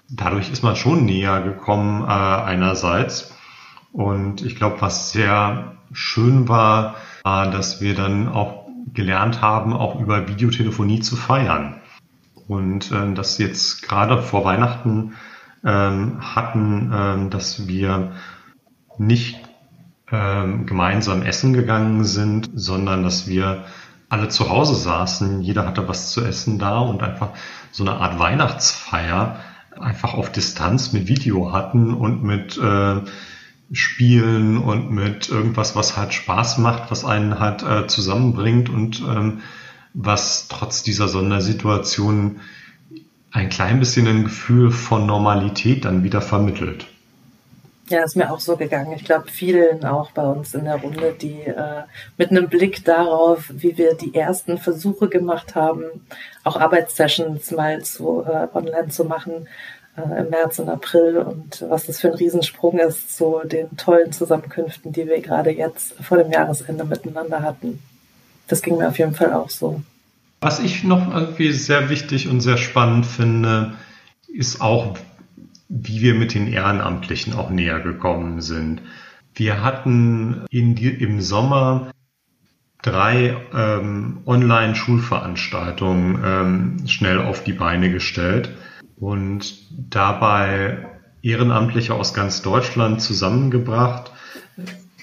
Dadurch 0.09 0.50
ist 0.50 0.62
man 0.62 0.76
schon 0.76 1.05
näher 1.05 1.42
gekommen 1.42 2.02
äh, 2.02 2.07
einerseits. 2.07 3.33
Und 3.92 4.44
ich 4.44 4.57
glaube, 4.57 4.81
was 4.81 5.12
sehr 5.12 5.76
schön 5.92 6.48
war, 6.48 6.96
war, 7.22 7.50
dass 7.50 7.81
wir 7.81 7.94
dann 7.94 8.29
auch 8.29 8.66
gelernt 8.94 9.42
haben, 9.42 9.72
auch 9.72 10.00
über 10.00 10.29
Videotelefonie 10.29 11.00
zu 11.00 11.16
feiern. 11.16 11.81
Und 12.48 12.92
äh, 12.92 13.12
das 13.14 13.38
jetzt 13.38 13.82
gerade 13.82 14.22
vor 14.22 14.44
Weihnachten 14.44 15.14
ähm, 15.64 16.18
hatten, 16.20 16.92
ähm, 16.94 17.30
dass 17.30 17.66
wir 17.66 18.12
nicht 18.98 19.38
ähm, 20.11 20.66
gemeinsam 20.66 21.22
essen 21.22 21.52
gegangen 21.52 22.04
sind, 22.04 22.50
sondern 22.54 23.02
dass 23.02 23.26
wir 23.26 23.64
alle 24.09 24.28
zu 24.28 24.48
Hause 24.48 24.76
saßen, 24.76 25.42
jeder 25.42 25.66
hatte 25.66 25.88
was 25.88 26.11
zu 26.11 26.24
essen 26.24 26.59
da 26.59 26.78
und 26.78 27.02
einfach 27.02 27.30
so 27.72 27.82
eine 27.82 27.94
Art 27.94 28.18
Weihnachtsfeier 28.18 29.40
einfach 29.78 30.14
auf 30.14 30.30
Distanz 30.30 30.92
mit 30.92 31.09
Video 31.09 31.52
hatten 31.52 31.92
und 31.92 32.22
mit 32.22 32.56
äh, 32.56 33.00
Spielen 33.72 34.59
und 34.59 34.92
mit 34.92 35.28
irgendwas, 35.28 35.74
was 35.74 35.96
halt 35.96 36.14
Spaß 36.14 36.59
macht, 36.59 36.90
was 36.90 37.04
einen 37.04 37.40
halt 37.40 37.64
äh, 37.64 37.88
zusammenbringt 37.88 38.68
und 38.68 39.00
ähm, 39.00 39.40
was 39.96 40.46
trotz 40.48 40.82
dieser 40.82 41.09
Sondersituation 41.09 42.40
ein 43.32 43.48
klein 43.48 43.80
bisschen 43.80 44.06
ein 44.06 44.24
Gefühl 44.24 44.70
von 44.70 45.06
Normalität 45.06 45.85
dann 45.85 46.04
wieder 46.04 46.20
vermittelt. 46.20 46.87
Ja, 47.88 48.02
ist 48.02 48.16
mir 48.16 48.30
auch 48.32 48.40
so 48.40 48.56
gegangen. 48.56 48.92
Ich 48.92 49.04
glaube, 49.04 49.28
vielen 49.30 49.85
auch 49.85 50.11
bei 50.11 50.22
uns 50.22 50.54
in 50.54 50.64
der 50.64 50.76
Runde, 50.76 51.14
die 51.18 51.42
äh, 51.42 51.82
mit 52.18 52.30
einem 52.30 52.48
Blick 52.48 52.85
darauf, 52.85 53.44
wie 53.48 53.78
wir 53.78 53.94
die 53.94 54.14
ersten 54.14 54.59
Versuche 54.59 55.09
gemacht 55.09 55.54
haben, 55.54 55.85
auch 56.44 56.56
Arbeitssessions 56.56 57.52
mal 57.52 57.82
zu, 57.82 58.24
äh, 58.26 58.48
online 58.54 58.88
zu 58.88 59.04
machen 59.04 59.48
äh, 59.96 60.20
im 60.20 60.30
März 60.30 60.59
und 60.59 60.68
April 60.68 61.18
und 61.18 61.64
was 61.68 61.87
das 61.87 62.00
für 62.00 62.09
ein 62.09 62.14
Riesensprung 62.14 62.78
ist 62.80 63.16
zu 63.16 63.40
den 63.44 63.76
tollen 63.76 64.12
Zusammenkünften, 64.12 64.92
die 64.92 65.06
wir 65.06 65.22
gerade 65.22 65.50
jetzt 65.50 65.94
vor 66.02 66.18
dem 66.18 66.32
Jahresende 66.32 66.85
miteinander 66.85 67.42
hatten. 67.42 67.78
Das 68.48 68.62
ging 68.62 68.78
mir 68.78 68.88
auf 68.88 68.98
jeden 68.98 69.14
Fall 69.14 69.32
auch 69.32 69.50
so. 69.50 69.82
Was 70.40 70.61
ich 70.61 70.85
noch 70.85 71.14
irgendwie 71.14 71.52
sehr 71.52 71.88
wichtig 71.88 72.28
und 72.28 72.40
sehr 72.40 72.59
spannend 72.59 73.06
finde, 73.06 73.74
ist 74.28 74.61
auch, 74.61 74.98
wie 75.68 76.00
wir 76.02 76.14
mit 76.14 76.35
den 76.35 76.52
Ehrenamtlichen 76.52 77.35
auch 77.35 77.50
näher 77.50 77.80
gekommen 77.80 78.40
sind. 78.40 78.82
Wir 79.35 79.62
hatten 79.62 80.44
die, 80.50 80.88
im 80.88 81.20
Sommer 81.20 81.90
drei 82.82 83.37
ähm, 83.52 84.18
Online-Schulveranstaltungen 84.26 86.22
ähm, 86.24 86.87
schnell 86.87 87.18
auf 87.18 87.42
die 87.42 87.52
Beine 87.52 87.90
gestellt 87.90 88.50
und 88.96 89.54
dabei 89.90 90.87
Ehrenamtliche 91.22 91.94
aus 91.94 92.14
ganz 92.14 92.42
Deutschland 92.42 93.02
zusammengebracht, 93.02 94.12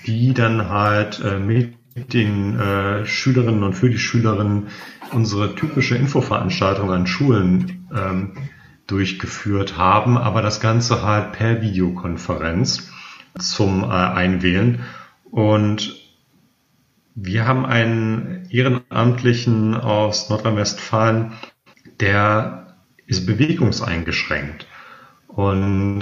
die 0.05 0.33
dann 0.33 0.69
halt 0.69 1.19
äh, 1.19 1.39
mit 1.39 1.73
den 1.95 2.59
äh, 2.59 3.05
Schülerinnen 3.05 3.63
und 3.63 3.73
für 3.73 3.89
die 3.89 3.99
Schülerinnen 3.99 4.67
unsere 5.11 5.55
typische 5.55 5.95
Infoveranstaltung 5.95 6.91
an 6.91 7.07
Schulen 7.07 7.87
ähm, 7.95 8.33
durchgeführt 8.87 9.77
haben, 9.77 10.17
aber 10.17 10.41
das 10.41 10.59
Ganze 10.59 11.03
halt 11.03 11.33
per 11.33 11.61
Videokonferenz 11.61 12.91
zum 13.37 13.83
äh, 13.83 13.87
Einwählen. 13.87 14.83
Und 15.29 15.99
wir 17.15 17.45
haben 17.45 17.65
einen 17.65 18.47
Ehrenamtlichen 18.49 19.75
aus 19.75 20.29
Nordrhein-Westfalen, 20.29 21.33
der 21.99 22.75
ist 23.05 23.25
bewegungseingeschränkt. 23.25 24.67
Und 25.27 26.01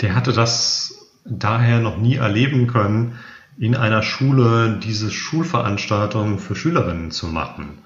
der 0.00 0.14
hatte 0.14 0.32
das 0.32 1.12
daher 1.24 1.80
noch 1.80 1.98
nie 1.98 2.16
erleben 2.16 2.66
können, 2.66 3.18
in 3.58 3.74
einer 3.74 4.02
Schule 4.02 4.78
diese 4.82 5.10
Schulveranstaltungen 5.10 6.38
für 6.38 6.56
Schülerinnen 6.56 7.10
zu 7.10 7.26
machen. 7.26 7.78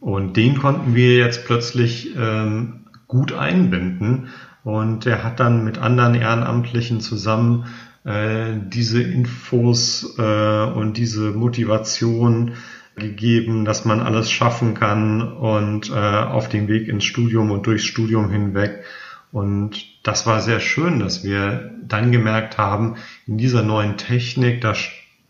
Und 0.00 0.36
den 0.36 0.58
konnten 0.58 0.94
wir 0.94 1.16
jetzt 1.16 1.46
plötzlich 1.46 2.14
ähm, 2.16 2.84
gut 3.06 3.32
einbinden. 3.32 4.28
Und 4.64 5.06
er 5.06 5.22
hat 5.24 5.40
dann 5.40 5.64
mit 5.64 5.78
anderen 5.78 6.14
Ehrenamtlichen 6.14 7.00
zusammen 7.00 7.66
äh, 8.04 8.54
diese 8.68 9.02
Infos 9.02 10.16
äh, 10.18 10.64
und 10.64 10.96
diese 10.96 11.30
Motivation 11.30 12.52
gegeben, 12.96 13.64
dass 13.64 13.84
man 13.84 14.00
alles 14.00 14.30
schaffen 14.30 14.74
kann 14.74 15.22
und 15.22 15.90
äh, 15.90 15.94
auf 15.94 16.48
dem 16.48 16.68
Weg 16.68 16.88
ins 16.88 17.04
Studium 17.04 17.50
und 17.50 17.66
durchs 17.66 17.84
Studium 17.84 18.30
hinweg. 18.30 18.84
Und 19.32 19.84
das 20.06 20.26
war 20.26 20.40
sehr 20.40 20.60
schön, 20.60 21.00
dass 21.00 21.24
wir 21.24 21.72
dann 21.82 22.12
gemerkt 22.12 22.56
haben, 22.56 22.96
in 23.26 23.36
dieser 23.36 23.62
neuen 23.62 23.96
Technik, 23.96 24.60
da 24.60 24.74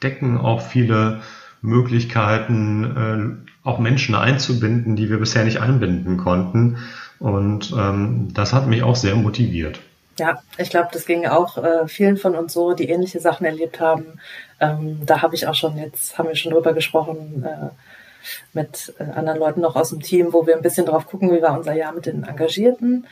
stecken 0.05 0.37
auch 0.37 0.61
viele 0.61 1.23
Möglichkeiten, 1.63 3.41
äh, 3.65 3.67
auch 3.67 3.79
Menschen 3.79 4.15
einzubinden, 4.15 4.97
die 4.97 5.09
wir 5.09 5.19
bisher 5.19 5.45
nicht 5.45 5.63
einbinden 5.63 6.19
konnten. 6.19 6.77
Und 7.19 7.73
ähm, 7.75 8.29
das 8.35 8.53
hat 8.53 8.67
mich 8.67 8.83
auch 8.83 8.97
sehr 8.97 9.15
motiviert. 9.15 9.81
Ja, 10.19 10.43
ich 10.59 10.69
glaube, 10.69 10.91
das 10.93 11.07
ging 11.07 11.27
auch 11.27 11.57
äh, 11.57 11.89
vielen 11.89 12.19
von 12.19 12.35
uns 12.35 12.53
so, 12.53 12.75
die 12.75 12.91
ähnliche 12.91 13.19
Sachen 13.19 13.47
erlebt 13.47 13.81
haben. 13.81 14.21
Ähm, 14.61 14.99
da 15.07 15.23
habe 15.23 15.35
ich 15.35 15.47
auch 15.47 15.55
schon 15.55 15.79
jetzt, 15.79 16.19
haben 16.19 16.29
wir 16.29 16.37
schon 16.37 16.53
drüber 16.53 16.75
gesprochen, 16.75 17.43
äh, 17.47 17.71
mit 18.53 18.93
äh, 18.99 19.05
anderen 19.05 19.39
Leuten 19.39 19.63
noch 19.63 19.75
aus 19.75 19.89
dem 19.89 20.01
Team, 20.01 20.35
wo 20.35 20.47
wir 20.47 20.55
ein 20.55 20.63
bisschen 20.63 20.85
drauf 20.85 21.07
gucken, 21.07 21.33
wie 21.33 21.41
war 21.41 21.57
unser 21.57 21.75
Jahr 21.75 21.95
mit 21.95 22.05
den 22.05 22.25
Engagierten. 22.25 23.07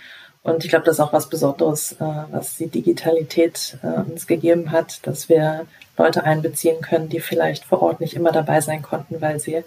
Und 0.44 0.64
ich 0.64 0.70
glaube, 0.70 0.84
das 0.84 0.96
ist 0.96 1.00
auch 1.00 1.12
was 1.12 1.28
Besonderes, 1.28 1.92
äh, 1.92 2.04
was 2.30 2.56
die 2.56 2.66
Digitalität 2.66 3.78
äh, 3.82 4.10
uns 4.10 4.26
gegeben 4.26 4.72
hat, 4.72 5.06
dass 5.06 5.28
wir 5.28 5.66
Leute 5.96 6.24
einbeziehen 6.24 6.80
können, 6.80 7.08
die 7.08 7.20
vielleicht 7.20 7.64
vor 7.64 7.82
Ort 7.82 8.00
nicht 8.00 8.14
immer 8.14 8.32
dabei 8.32 8.60
sein 8.60 8.82
konnten, 8.82 9.20
weil 9.20 9.38
sie 9.38 9.62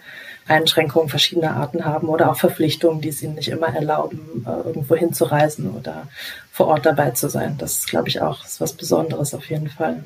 Einschränkungen 0.48 1.08
verschiedener 1.08 1.56
Arten 1.56 1.86
haben 1.86 2.10
oder 2.10 2.32
auch 2.32 2.38
Verpflichtungen, 2.38 3.00
die 3.00 3.10
es 3.10 3.22
ihnen 3.22 3.36
nicht 3.36 3.50
immer 3.50 3.74
erlauben, 3.74 4.46
äh, 4.46 4.68
irgendwo 4.68 4.96
hinzureisen 4.96 5.72
oder 5.76 6.08
vor 6.52 6.68
Ort 6.68 6.86
dabei 6.86 7.12
zu 7.12 7.30
sein. 7.30 7.56
Das 7.58 7.80
ist, 7.80 7.88
glaube 7.88 8.10
ich, 8.10 8.22
auch 8.22 8.40
was 8.60 8.74
Besonderes 8.74 9.34
auf 9.34 9.50
jeden 9.50 9.70
Fall. 9.70 10.04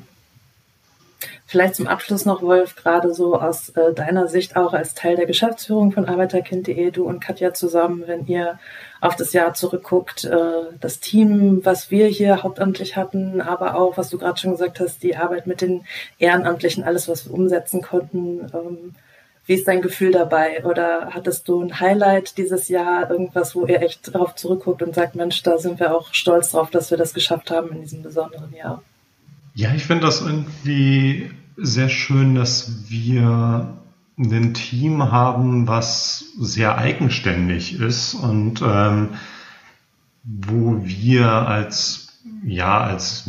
Vielleicht 1.50 1.74
zum 1.74 1.88
Abschluss 1.88 2.26
noch, 2.26 2.42
Wolf, 2.42 2.76
gerade 2.76 3.12
so 3.12 3.34
aus 3.34 3.70
äh, 3.70 3.92
deiner 3.92 4.28
Sicht 4.28 4.54
auch 4.54 4.72
als 4.72 4.94
Teil 4.94 5.16
der 5.16 5.26
Geschäftsführung 5.26 5.90
von 5.90 6.06
Arbeiterkind.de, 6.06 6.92
du 6.92 7.02
und 7.02 7.18
Katja 7.18 7.52
zusammen, 7.52 8.04
wenn 8.06 8.24
ihr 8.28 8.60
auf 9.00 9.16
das 9.16 9.32
Jahr 9.32 9.52
zurückguckt, 9.52 10.22
äh, 10.26 10.38
das 10.78 11.00
Team, 11.00 11.62
was 11.64 11.90
wir 11.90 12.06
hier 12.06 12.44
hauptamtlich 12.44 12.94
hatten, 12.94 13.40
aber 13.40 13.74
auch, 13.74 13.98
was 13.98 14.10
du 14.10 14.18
gerade 14.18 14.38
schon 14.38 14.52
gesagt 14.52 14.78
hast, 14.78 15.02
die 15.02 15.16
Arbeit 15.16 15.48
mit 15.48 15.60
den 15.60 15.82
Ehrenamtlichen, 16.20 16.84
alles, 16.84 17.08
was 17.08 17.26
wir 17.26 17.34
umsetzen 17.34 17.82
konnten. 17.82 18.48
Ähm, 18.54 18.94
wie 19.46 19.54
ist 19.54 19.66
dein 19.66 19.82
Gefühl 19.82 20.12
dabei? 20.12 20.64
Oder 20.64 21.08
hattest 21.10 21.48
du 21.48 21.60
ein 21.60 21.80
Highlight 21.80 22.38
dieses 22.38 22.68
Jahr, 22.68 23.10
irgendwas, 23.10 23.56
wo 23.56 23.66
ihr 23.66 23.82
echt 23.82 24.14
darauf 24.14 24.36
zurückguckt 24.36 24.82
und 24.82 24.94
sagt, 24.94 25.16
Mensch, 25.16 25.42
da 25.42 25.58
sind 25.58 25.80
wir 25.80 25.96
auch 25.96 26.14
stolz 26.14 26.52
drauf, 26.52 26.70
dass 26.70 26.92
wir 26.92 26.98
das 26.98 27.12
geschafft 27.12 27.50
haben 27.50 27.72
in 27.72 27.80
diesem 27.80 28.02
besonderen 28.04 28.54
Jahr? 28.54 28.84
Ja, 29.56 29.74
ich 29.74 29.84
finde 29.84 30.06
das 30.06 30.20
irgendwie 30.20 31.28
sehr 31.62 31.88
schön, 31.88 32.34
dass 32.34 32.90
wir 32.90 33.76
ein 34.18 34.54
Team 34.54 35.10
haben, 35.10 35.66
was 35.66 36.24
sehr 36.38 36.76
eigenständig 36.76 37.78
ist 37.78 38.14
und 38.14 38.62
ähm, 38.62 39.10
wo 40.24 40.82
wir 40.84 41.26
als 41.30 42.18
ja 42.44 42.78
als 42.80 43.28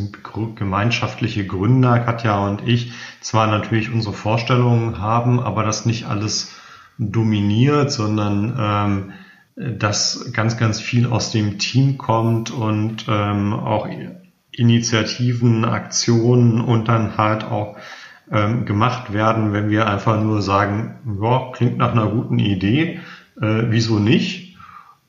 gemeinschaftliche 0.54 1.46
Gründer 1.46 1.98
Katja 1.98 2.46
und 2.46 2.66
ich 2.66 2.92
zwar 3.20 3.46
natürlich 3.46 3.90
unsere 3.90 4.14
Vorstellungen 4.14 4.98
haben, 4.98 5.40
aber 5.40 5.64
das 5.64 5.86
nicht 5.86 6.06
alles 6.06 6.54
dominiert, 6.98 7.90
sondern 7.90 8.54
ähm, 8.58 9.78
dass 9.78 10.32
ganz 10.32 10.56
ganz 10.56 10.80
viel 10.80 11.06
aus 11.06 11.30
dem 11.30 11.58
Team 11.58 11.96
kommt 11.98 12.50
und 12.50 13.06
ähm, 13.08 13.52
auch 13.54 13.86
Initiativen, 14.50 15.64
Aktionen 15.64 16.60
und 16.60 16.88
dann 16.88 17.16
halt 17.16 17.44
auch 17.44 17.76
ähm, 18.32 18.64
gemacht 18.64 19.12
werden, 19.12 19.52
wenn 19.52 19.68
wir 19.68 19.86
einfach 19.86 20.20
nur 20.20 20.42
sagen, 20.42 20.96
ja, 21.20 21.50
klingt 21.52 21.76
nach 21.76 21.92
einer 21.92 22.08
guten 22.08 22.38
Idee, 22.38 23.00
äh, 23.40 23.64
wieso 23.68 23.98
nicht? 23.98 24.56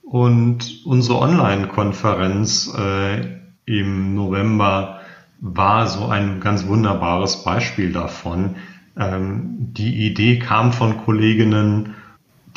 Und 0.02 0.86
unsere 0.86 1.20
Online-Konferenz 1.20 2.74
äh, 2.78 3.40
im 3.66 4.14
November 4.14 5.00
war 5.40 5.88
so 5.88 6.08
ein 6.08 6.40
ganz 6.40 6.68
wunderbares 6.68 7.44
Beispiel 7.44 7.92
davon. 7.92 8.56
Ähm, 8.98 9.74
die 9.74 10.06
Idee 10.06 10.40
kam 10.40 10.74
von 10.74 10.98
Kolleginnen, 10.98 11.96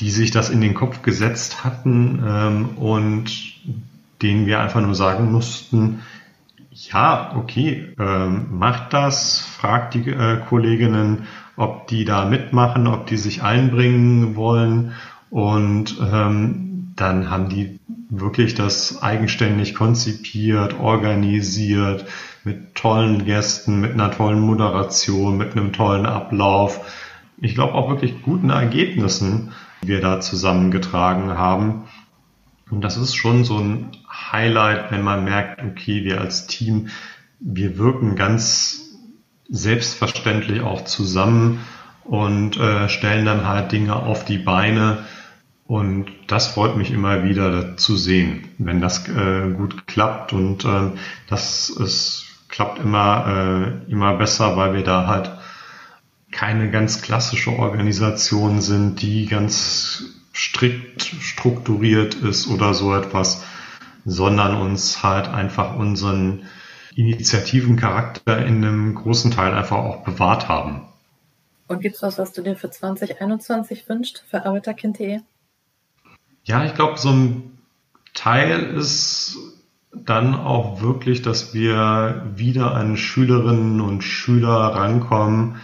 die 0.00 0.10
sich 0.10 0.30
das 0.30 0.50
in 0.50 0.60
den 0.60 0.74
Kopf 0.74 1.02
gesetzt 1.02 1.64
hatten 1.64 2.22
ähm, 2.26 2.68
und 2.76 3.54
denen 4.22 4.46
wir 4.46 4.60
einfach 4.60 4.80
nur 4.80 4.94
sagen 4.94 5.30
mussten, 5.30 6.00
ja, 6.76 7.34
okay, 7.36 7.94
ähm, 7.98 8.58
macht 8.58 8.92
das, 8.92 9.40
fragt 9.40 9.94
die 9.94 10.10
äh, 10.10 10.40
Kolleginnen, 10.48 11.26
ob 11.56 11.86
die 11.88 12.04
da 12.04 12.26
mitmachen, 12.26 12.86
ob 12.86 13.06
die 13.06 13.16
sich 13.16 13.42
einbringen 13.42 14.36
wollen 14.36 14.92
und 15.30 15.98
ähm, 16.00 16.92
dann 16.96 17.30
haben 17.30 17.48
die 17.48 17.80
wirklich 18.08 18.54
das 18.54 19.02
eigenständig 19.02 19.74
konzipiert, 19.74 20.78
organisiert, 20.78 22.06
mit 22.44 22.74
tollen 22.74 23.24
Gästen, 23.24 23.80
mit 23.80 23.92
einer 23.92 24.10
tollen 24.10 24.40
Moderation, 24.40 25.36
mit 25.36 25.52
einem 25.52 25.72
tollen 25.72 26.06
Ablauf. 26.06 26.80
Ich 27.38 27.54
glaube 27.54 27.74
auch 27.74 27.90
wirklich 27.90 28.22
guten 28.22 28.50
Ergebnissen, 28.50 29.52
die 29.82 29.88
wir 29.88 30.00
da 30.00 30.20
zusammengetragen 30.20 31.36
haben. 31.36 31.84
Und 32.70 32.82
das 32.82 32.96
ist 32.96 33.14
schon 33.14 33.44
so 33.44 33.58
ein 33.58 33.92
Highlight, 34.10 34.90
wenn 34.90 35.02
man 35.02 35.24
merkt, 35.24 35.62
okay, 35.62 36.04
wir 36.04 36.20
als 36.20 36.46
Team, 36.46 36.88
wir 37.38 37.78
wirken 37.78 38.16
ganz 38.16 38.82
selbstverständlich 39.48 40.62
auch 40.62 40.84
zusammen 40.84 41.60
und 42.04 42.56
äh, 42.56 42.88
stellen 42.88 43.24
dann 43.24 43.46
halt 43.46 43.72
Dinge 43.72 43.94
auf 43.96 44.24
die 44.24 44.38
Beine. 44.38 45.04
Und 45.66 46.06
das 46.28 46.48
freut 46.48 46.76
mich 46.76 46.92
immer 46.92 47.24
wieder 47.24 47.76
zu 47.76 47.96
sehen, 47.96 48.48
wenn 48.58 48.80
das 48.80 49.08
äh, 49.08 49.50
gut 49.50 49.86
klappt. 49.86 50.32
Und 50.32 50.64
äh, 50.64 50.92
das 51.28 51.70
ist, 51.70 52.26
klappt 52.48 52.78
immer, 52.80 53.82
äh, 53.86 53.90
immer 53.90 54.14
besser, 54.14 54.56
weil 54.56 54.74
wir 54.74 54.84
da 54.84 55.06
halt 55.06 55.30
keine 56.30 56.70
ganz 56.70 57.02
klassische 57.02 57.50
Organisation 57.50 58.60
sind, 58.60 59.02
die 59.02 59.26
ganz 59.26 60.15
strikt 60.36 61.02
strukturiert 61.02 62.14
ist 62.14 62.46
oder 62.48 62.74
so 62.74 62.94
etwas, 62.94 63.42
sondern 64.04 64.60
uns 64.60 65.02
halt 65.02 65.28
einfach 65.28 65.74
unseren 65.76 66.44
Initiativencharakter 66.94 68.44
in 68.44 68.64
einem 68.64 68.94
großen 68.94 69.30
Teil 69.30 69.54
einfach 69.54 69.78
auch 69.78 70.04
bewahrt 70.04 70.48
haben. 70.48 70.82
Und 71.68 71.80
gibt 71.80 71.96
es 71.96 72.02
was, 72.02 72.18
was 72.18 72.32
du 72.32 72.42
dir 72.42 72.54
für 72.54 72.70
2021 72.70 73.88
wünschst, 73.88 74.24
für 74.28 74.44
Arbeiterkind.de? 74.44 75.20
Ja, 76.44 76.64
ich 76.64 76.74
glaube, 76.74 76.98
so 76.98 77.10
ein 77.10 77.58
Teil 78.14 78.74
ist 78.76 79.38
dann 79.92 80.34
auch 80.34 80.82
wirklich, 80.82 81.22
dass 81.22 81.54
wir 81.54 82.30
wieder 82.36 82.74
an 82.74 82.96
Schülerinnen 82.96 83.80
und 83.80 84.04
Schüler 84.04 84.50
rankommen, 84.50 85.56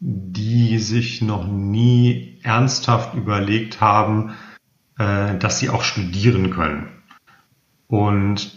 die 0.00 0.78
sich 0.78 1.22
noch 1.22 1.46
nie 1.46 2.27
ernsthaft 2.48 3.14
überlegt 3.14 3.80
haben, 3.80 4.34
äh, 4.98 5.36
dass 5.36 5.58
sie 5.58 5.68
auch 5.68 5.82
studieren 5.82 6.50
können. 6.50 6.88
Und 7.86 8.52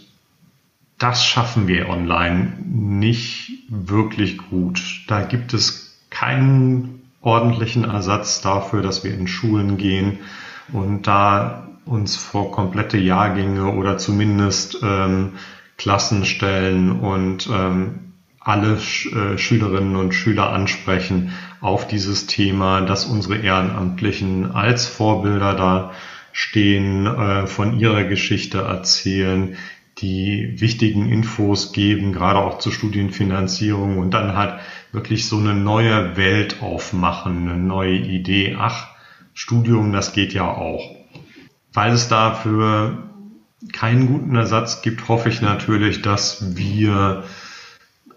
das 0.98 1.24
schaffen 1.24 1.68
wir 1.68 1.88
online 1.88 2.54
nicht 2.64 3.52
wirklich 3.68 4.38
gut. 4.38 5.04
Da 5.08 5.22
gibt 5.22 5.52
es 5.52 6.00
keinen 6.10 7.02
ordentlichen 7.20 7.84
Ersatz 7.84 8.40
dafür, 8.40 8.82
dass 8.82 9.04
wir 9.04 9.14
in 9.14 9.26
Schulen 9.26 9.76
gehen 9.76 10.18
und 10.72 11.06
da 11.06 11.68
uns 11.84 12.16
vor 12.16 12.52
komplette 12.52 12.98
Jahrgänge 12.98 13.72
oder 13.72 13.98
zumindest 13.98 14.78
ähm, 14.82 15.32
Klassen 15.76 16.24
stellen 16.24 16.92
und 16.92 17.48
ähm, 17.52 18.11
alle 18.44 18.74
äh, 18.74 19.38
Schülerinnen 19.38 19.96
und 19.96 20.12
Schüler 20.12 20.50
ansprechen 20.52 21.32
auf 21.60 21.86
dieses 21.86 22.26
Thema, 22.26 22.80
dass 22.80 23.04
unsere 23.04 23.36
Ehrenamtlichen 23.36 24.52
als 24.52 24.86
Vorbilder 24.86 25.54
da 25.54 25.92
stehen, 26.32 27.06
äh, 27.06 27.46
von 27.46 27.78
ihrer 27.78 28.04
Geschichte 28.04 28.58
erzählen, 28.58 29.56
die 29.98 30.60
wichtigen 30.60 31.08
Infos 31.08 31.72
geben, 31.72 32.12
gerade 32.12 32.40
auch 32.40 32.58
zur 32.58 32.72
Studienfinanzierung 32.72 33.98
und 33.98 34.12
dann 34.12 34.36
halt 34.36 34.60
wirklich 34.90 35.28
so 35.28 35.38
eine 35.38 35.54
neue 35.54 36.16
Welt 36.16 36.62
aufmachen, 36.62 37.48
eine 37.48 37.58
neue 37.58 37.96
Idee. 37.96 38.56
Ach, 38.58 38.88
Studium, 39.34 39.92
das 39.92 40.12
geht 40.12 40.32
ja 40.32 40.48
auch. 40.48 40.96
Weil 41.72 41.92
es 41.92 42.08
dafür 42.08 43.10
keinen 43.72 44.06
guten 44.08 44.34
Ersatz 44.34 44.82
gibt, 44.82 45.08
hoffe 45.08 45.28
ich 45.28 45.40
natürlich, 45.40 46.02
dass 46.02 46.56
wir 46.56 47.24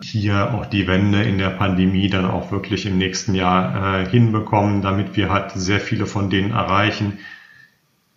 hier 0.02 0.54
auch 0.54 0.66
die 0.66 0.88
Wende 0.88 1.24
in 1.24 1.38
der 1.38 1.50
Pandemie 1.50 2.10
dann 2.10 2.26
auch 2.26 2.52
wirklich 2.52 2.86
im 2.86 2.98
nächsten 2.98 3.36
Jahr 3.36 4.02
äh, 4.02 4.10
hinbekommen, 4.10 4.82
damit 4.82 5.16
wir 5.16 5.30
halt 5.30 5.52
sehr 5.52 5.80
viele 5.80 6.06
von 6.06 6.30
denen 6.30 6.52
erreichen. 6.52 7.20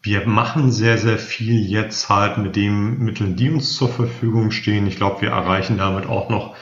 Wir 0.02 0.26
machen 0.26 0.70
sehr, 0.70 0.98
sehr 0.98 1.18
viel 1.18 1.60
jetzt 1.60 2.08
halt 2.08 2.38
mit 2.38 2.56
den 2.56 2.98
Mitteln, 2.98 3.36
die 3.36 3.50
uns 3.50 3.74
zur 3.74 3.88
Verfügung 3.88 4.50
stehen. 4.50 4.86
Ich 4.86 4.96
glaube, 4.96 5.22
wir 5.22 5.30
erreichen 5.30 5.78
damit 5.78 6.06
auch 6.06 6.30
noch 6.30 6.54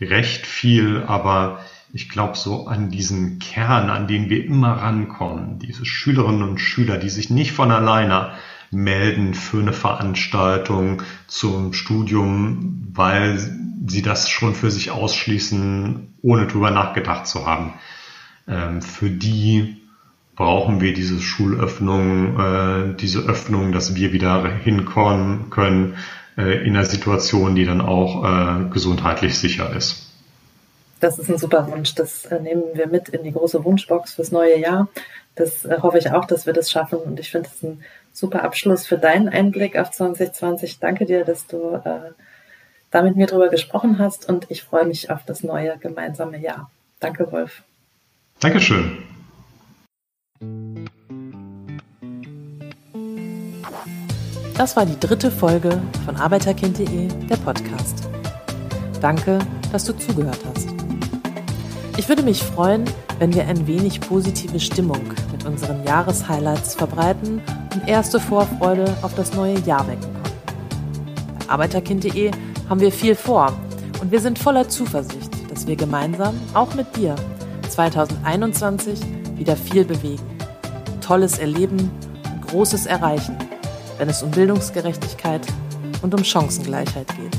recht 0.00 0.46
viel, 0.46 1.02
aber 1.06 1.60
ich 1.92 2.08
glaube, 2.08 2.36
so 2.36 2.66
an 2.66 2.90
diesen 2.90 3.38
Kern, 3.38 3.90
an 3.90 4.06
den 4.06 4.28
wir 4.28 4.44
immer 4.44 4.72
rankommen, 4.72 5.58
diese 5.58 5.84
Schülerinnen 5.86 6.42
und 6.42 6.58
Schüler, 6.58 6.98
die 6.98 7.08
sich 7.08 7.30
nicht 7.30 7.52
von 7.52 7.70
alleine 7.70 8.32
melden 8.72 9.34
für 9.34 9.60
eine 9.60 9.72
Veranstaltung 9.72 11.02
zum 11.28 11.72
Studium, 11.72 12.88
weil 12.92 13.38
sie 13.86 14.02
das 14.02 14.28
schon 14.28 14.54
für 14.54 14.70
sich 14.70 14.90
ausschließen, 14.90 16.14
ohne 16.22 16.46
drüber 16.46 16.70
nachgedacht 16.70 17.26
zu 17.26 17.46
haben. 17.46 17.74
Ähm, 18.48 18.82
für 18.82 19.10
die 19.10 19.80
brauchen 20.36 20.80
wir 20.80 20.94
diese 20.94 21.20
Schulöffnung, 21.20 22.38
äh, 22.38 22.96
diese 22.96 23.20
Öffnung, 23.20 23.72
dass 23.72 23.94
wir 23.94 24.12
wieder 24.12 24.48
hinkommen 24.48 25.50
können, 25.50 25.96
äh, 26.36 26.66
in 26.66 26.76
einer 26.76 26.84
Situation, 26.84 27.54
die 27.54 27.64
dann 27.64 27.80
auch 27.80 28.24
äh, 28.24 28.68
gesundheitlich 28.70 29.38
sicher 29.38 29.74
ist. 29.74 30.10
Das 31.00 31.18
ist 31.18 31.28
ein 31.28 31.38
super 31.38 31.70
Wunsch. 31.70 31.94
Das 31.94 32.24
äh, 32.26 32.40
nehmen 32.40 32.62
wir 32.74 32.86
mit 32.86 33.10
in 33.10 33.22
die 33.22 33.32
große 33.32 33.64
Wunschbox 33.64 34.14
fürs 34.14 34.32
neue 34.32 34.58
Jahr. 34.58 34.88
Das 35.34 35.64
äh, 35.64 35.78
hoffe 35.82 35.98
ich 35.98 36.10
auch, 36.10 36.24
dass 36.24 36.46
wir 36.46 36.52
das 36.52 36.70
schaffen. 36.70 36.98
Und 36.98 37.20
ich 37.20 37.30
finde 37.30 37.48
es 37.52 37.62
ein 37.62 37.82
super 38.12 38.42
Abschluss 38.42 38.86
für 38.86 38.98
deinen 38.98 39.28
Einblick 39.28 39.76
auf 39.76 39.90
2020. 39.90 40.78
Danke 40.80 41.04
dir, 41.04 41.24
dass 41.24 41.46
du 41.46 41.74
äh, 41.84 42.12
da 42.94 43.02
mit 43.02 43.16
mir 43.16 43.26
drüber 43.26 43.48
gesprochen 43.48 43.98
hast. 43.98 44.28
Und 44.28 44.46
ich 44.50 44.62
freue 44.62 44.86
mich 44.86 45.10
auf 45.10 45.24
das 45.26 45.42
neue 45.42 45.76
gemeinsame 45.78 46.38
Jahr. 46.38 46.70
Danke, 47.00 47.30
Wolf. 47.32 47.62
Dankeschön. 48.38 48.98
Das 54.56 54.76
war 54.76 54.86
die 54.86 54.98
dritte 55.00 55.32
Folge 55.32 55.82
von 56.04 56.14
Arbeiterkind.de, 56.14 57.08
der 57.26 57.36
Podcast. 57.38 58.08
Danke, 59.00 59.40
dass 59.72 59.84
du 59.84 59.92
zugehört 59.94 60.38
hast. 60.54 60.68
Ich 61.96 62.08
würde 62.08 62.22
mich 62.22 62.44
freuen, 62.44 62.84
wenn 63.18 63.34
wir 63.34 63.48
ein 63.48 63.66
wenig 63.66 64.00
positive 64.00 64.60
Stimmung 64.60 65.02
mit 65.32 65.44
unseren 65.44 65.84
Jahreshighlights 65.84 66.76
verbreiten 66.76 67.42
und 67.74 67.88
erste 67.88 68.20
Vorfreude 68.20 68.96
auf 69.02 69.16
das 69.16 69.34
neue 69.34 69.58
Jahr 69.60 69.86
wecken 69.88 70.02
konnten. 70.02 71.38
Bei 71.40 71.52
Arbeiterkind.de 71.54 72.30
haben 72.68 72.80
wir 72.80 72.92
viel 72.92 73.14
vor 73.14 73.52
und 74.00 74.10
wir 74.10 74.20
sind 74.20 74.38
voller 74.38 74.68
Zuversicht, 74.68 75.30
dass 75.50 75.66
wir 75.66 75.76
gemeinsam, 75.76 76.34
auch 76.54 76.74
mit 76.74 76.96
dir, 76.96 77.14
2021 77.68 79.00
wieder 79.36 79.56
viel 79.56 79.84
bewegen, 79.84 80.22
Tolles 81.00 81.38
erleben 81.38 81.90
und 82.32 82.46
Großes 82.48 82.86
erreichen, 82.86 83.36
wenn 83.98 84.08
es 84.08 84.22
um 84.22 84.30
Bildungsgerechtigkeit 84.30 85.42
und 86.02 86.14
um 86.14 86.24
Chancengleichheit 86.24 87.08
geht. 87.16 87.38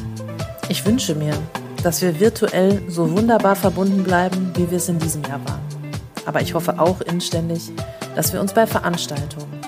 Ich 0.69 0.85
wünsche 0.85 1.15
mir, 1.15 1.33
dass 1.83 2.01
wir 2.01 2.19
virtuell 2.19 2.81
so 2.89 3.11
wunderbar 3.11 3.55
verbunden 3.55 4.03
bleiben, 4.03 4.51
wie 4.55 4.69
wir 4.69 4.77
es 4.77 4.89
in 4.89 4.99
diesem 4.99 5.23
Jahr 5.23 5.39
waren. 5.45 5.61
Aber 6.25 6.41
ich 6.41 6.53
hoffe 6.53 6.79
auch 6.79 7.01
inständig, 7.01 7.71
dass 8.15 8.33
wir 8.33 8.41
uns 8.41 8.53
bei 8.53 8.65
Veranstaltungen, 8.65 9.61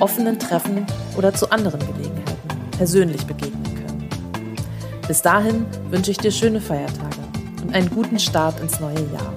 offenen 0.00 0.38
Treffen 0.38 0.86
oder 1.16 1.32
zu 1.32 1.50
anderen 1.50 1.80
Gelegenheiten 1.80 2.70
persönlich 2.76 3.24
begegnen. 3.24 3.41
Bis 5.08 5.20
dahin 5.20 5.66
wünsche 5.90 6.10
ich 6.12 6.18
dir 6.18 6.30
schöne 6.30 6.60
Feiertage 6.60 7.18
und 7.62 7.74
einen 7.74 7.90
guten 7.90 8.18
Start 8.18 8.60
ins 8.60 8.80
neue 8.80 8.94
Jahr. 9.12 9.34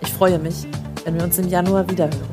Ich 0.00 0.12
freue 0.12 0.38
mich, 0.38 0.66
wenn 1.04 1.14
wir 1.14 1.24
uns 1.24 1.38
im 1.38 1.48
Januar 1.48 1.88
wiederhören. 1.90 2.28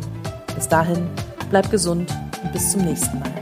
Bis 0.55 0.67
dahin, 0.67 1.07
bleib 1.49 1.69
gesund 1.71 2.09
und 2.43 2.51
bis 2.53 2.71
zum 2.71 2.81
nächsten 2.81 3.19
Mal. 3.19 3.34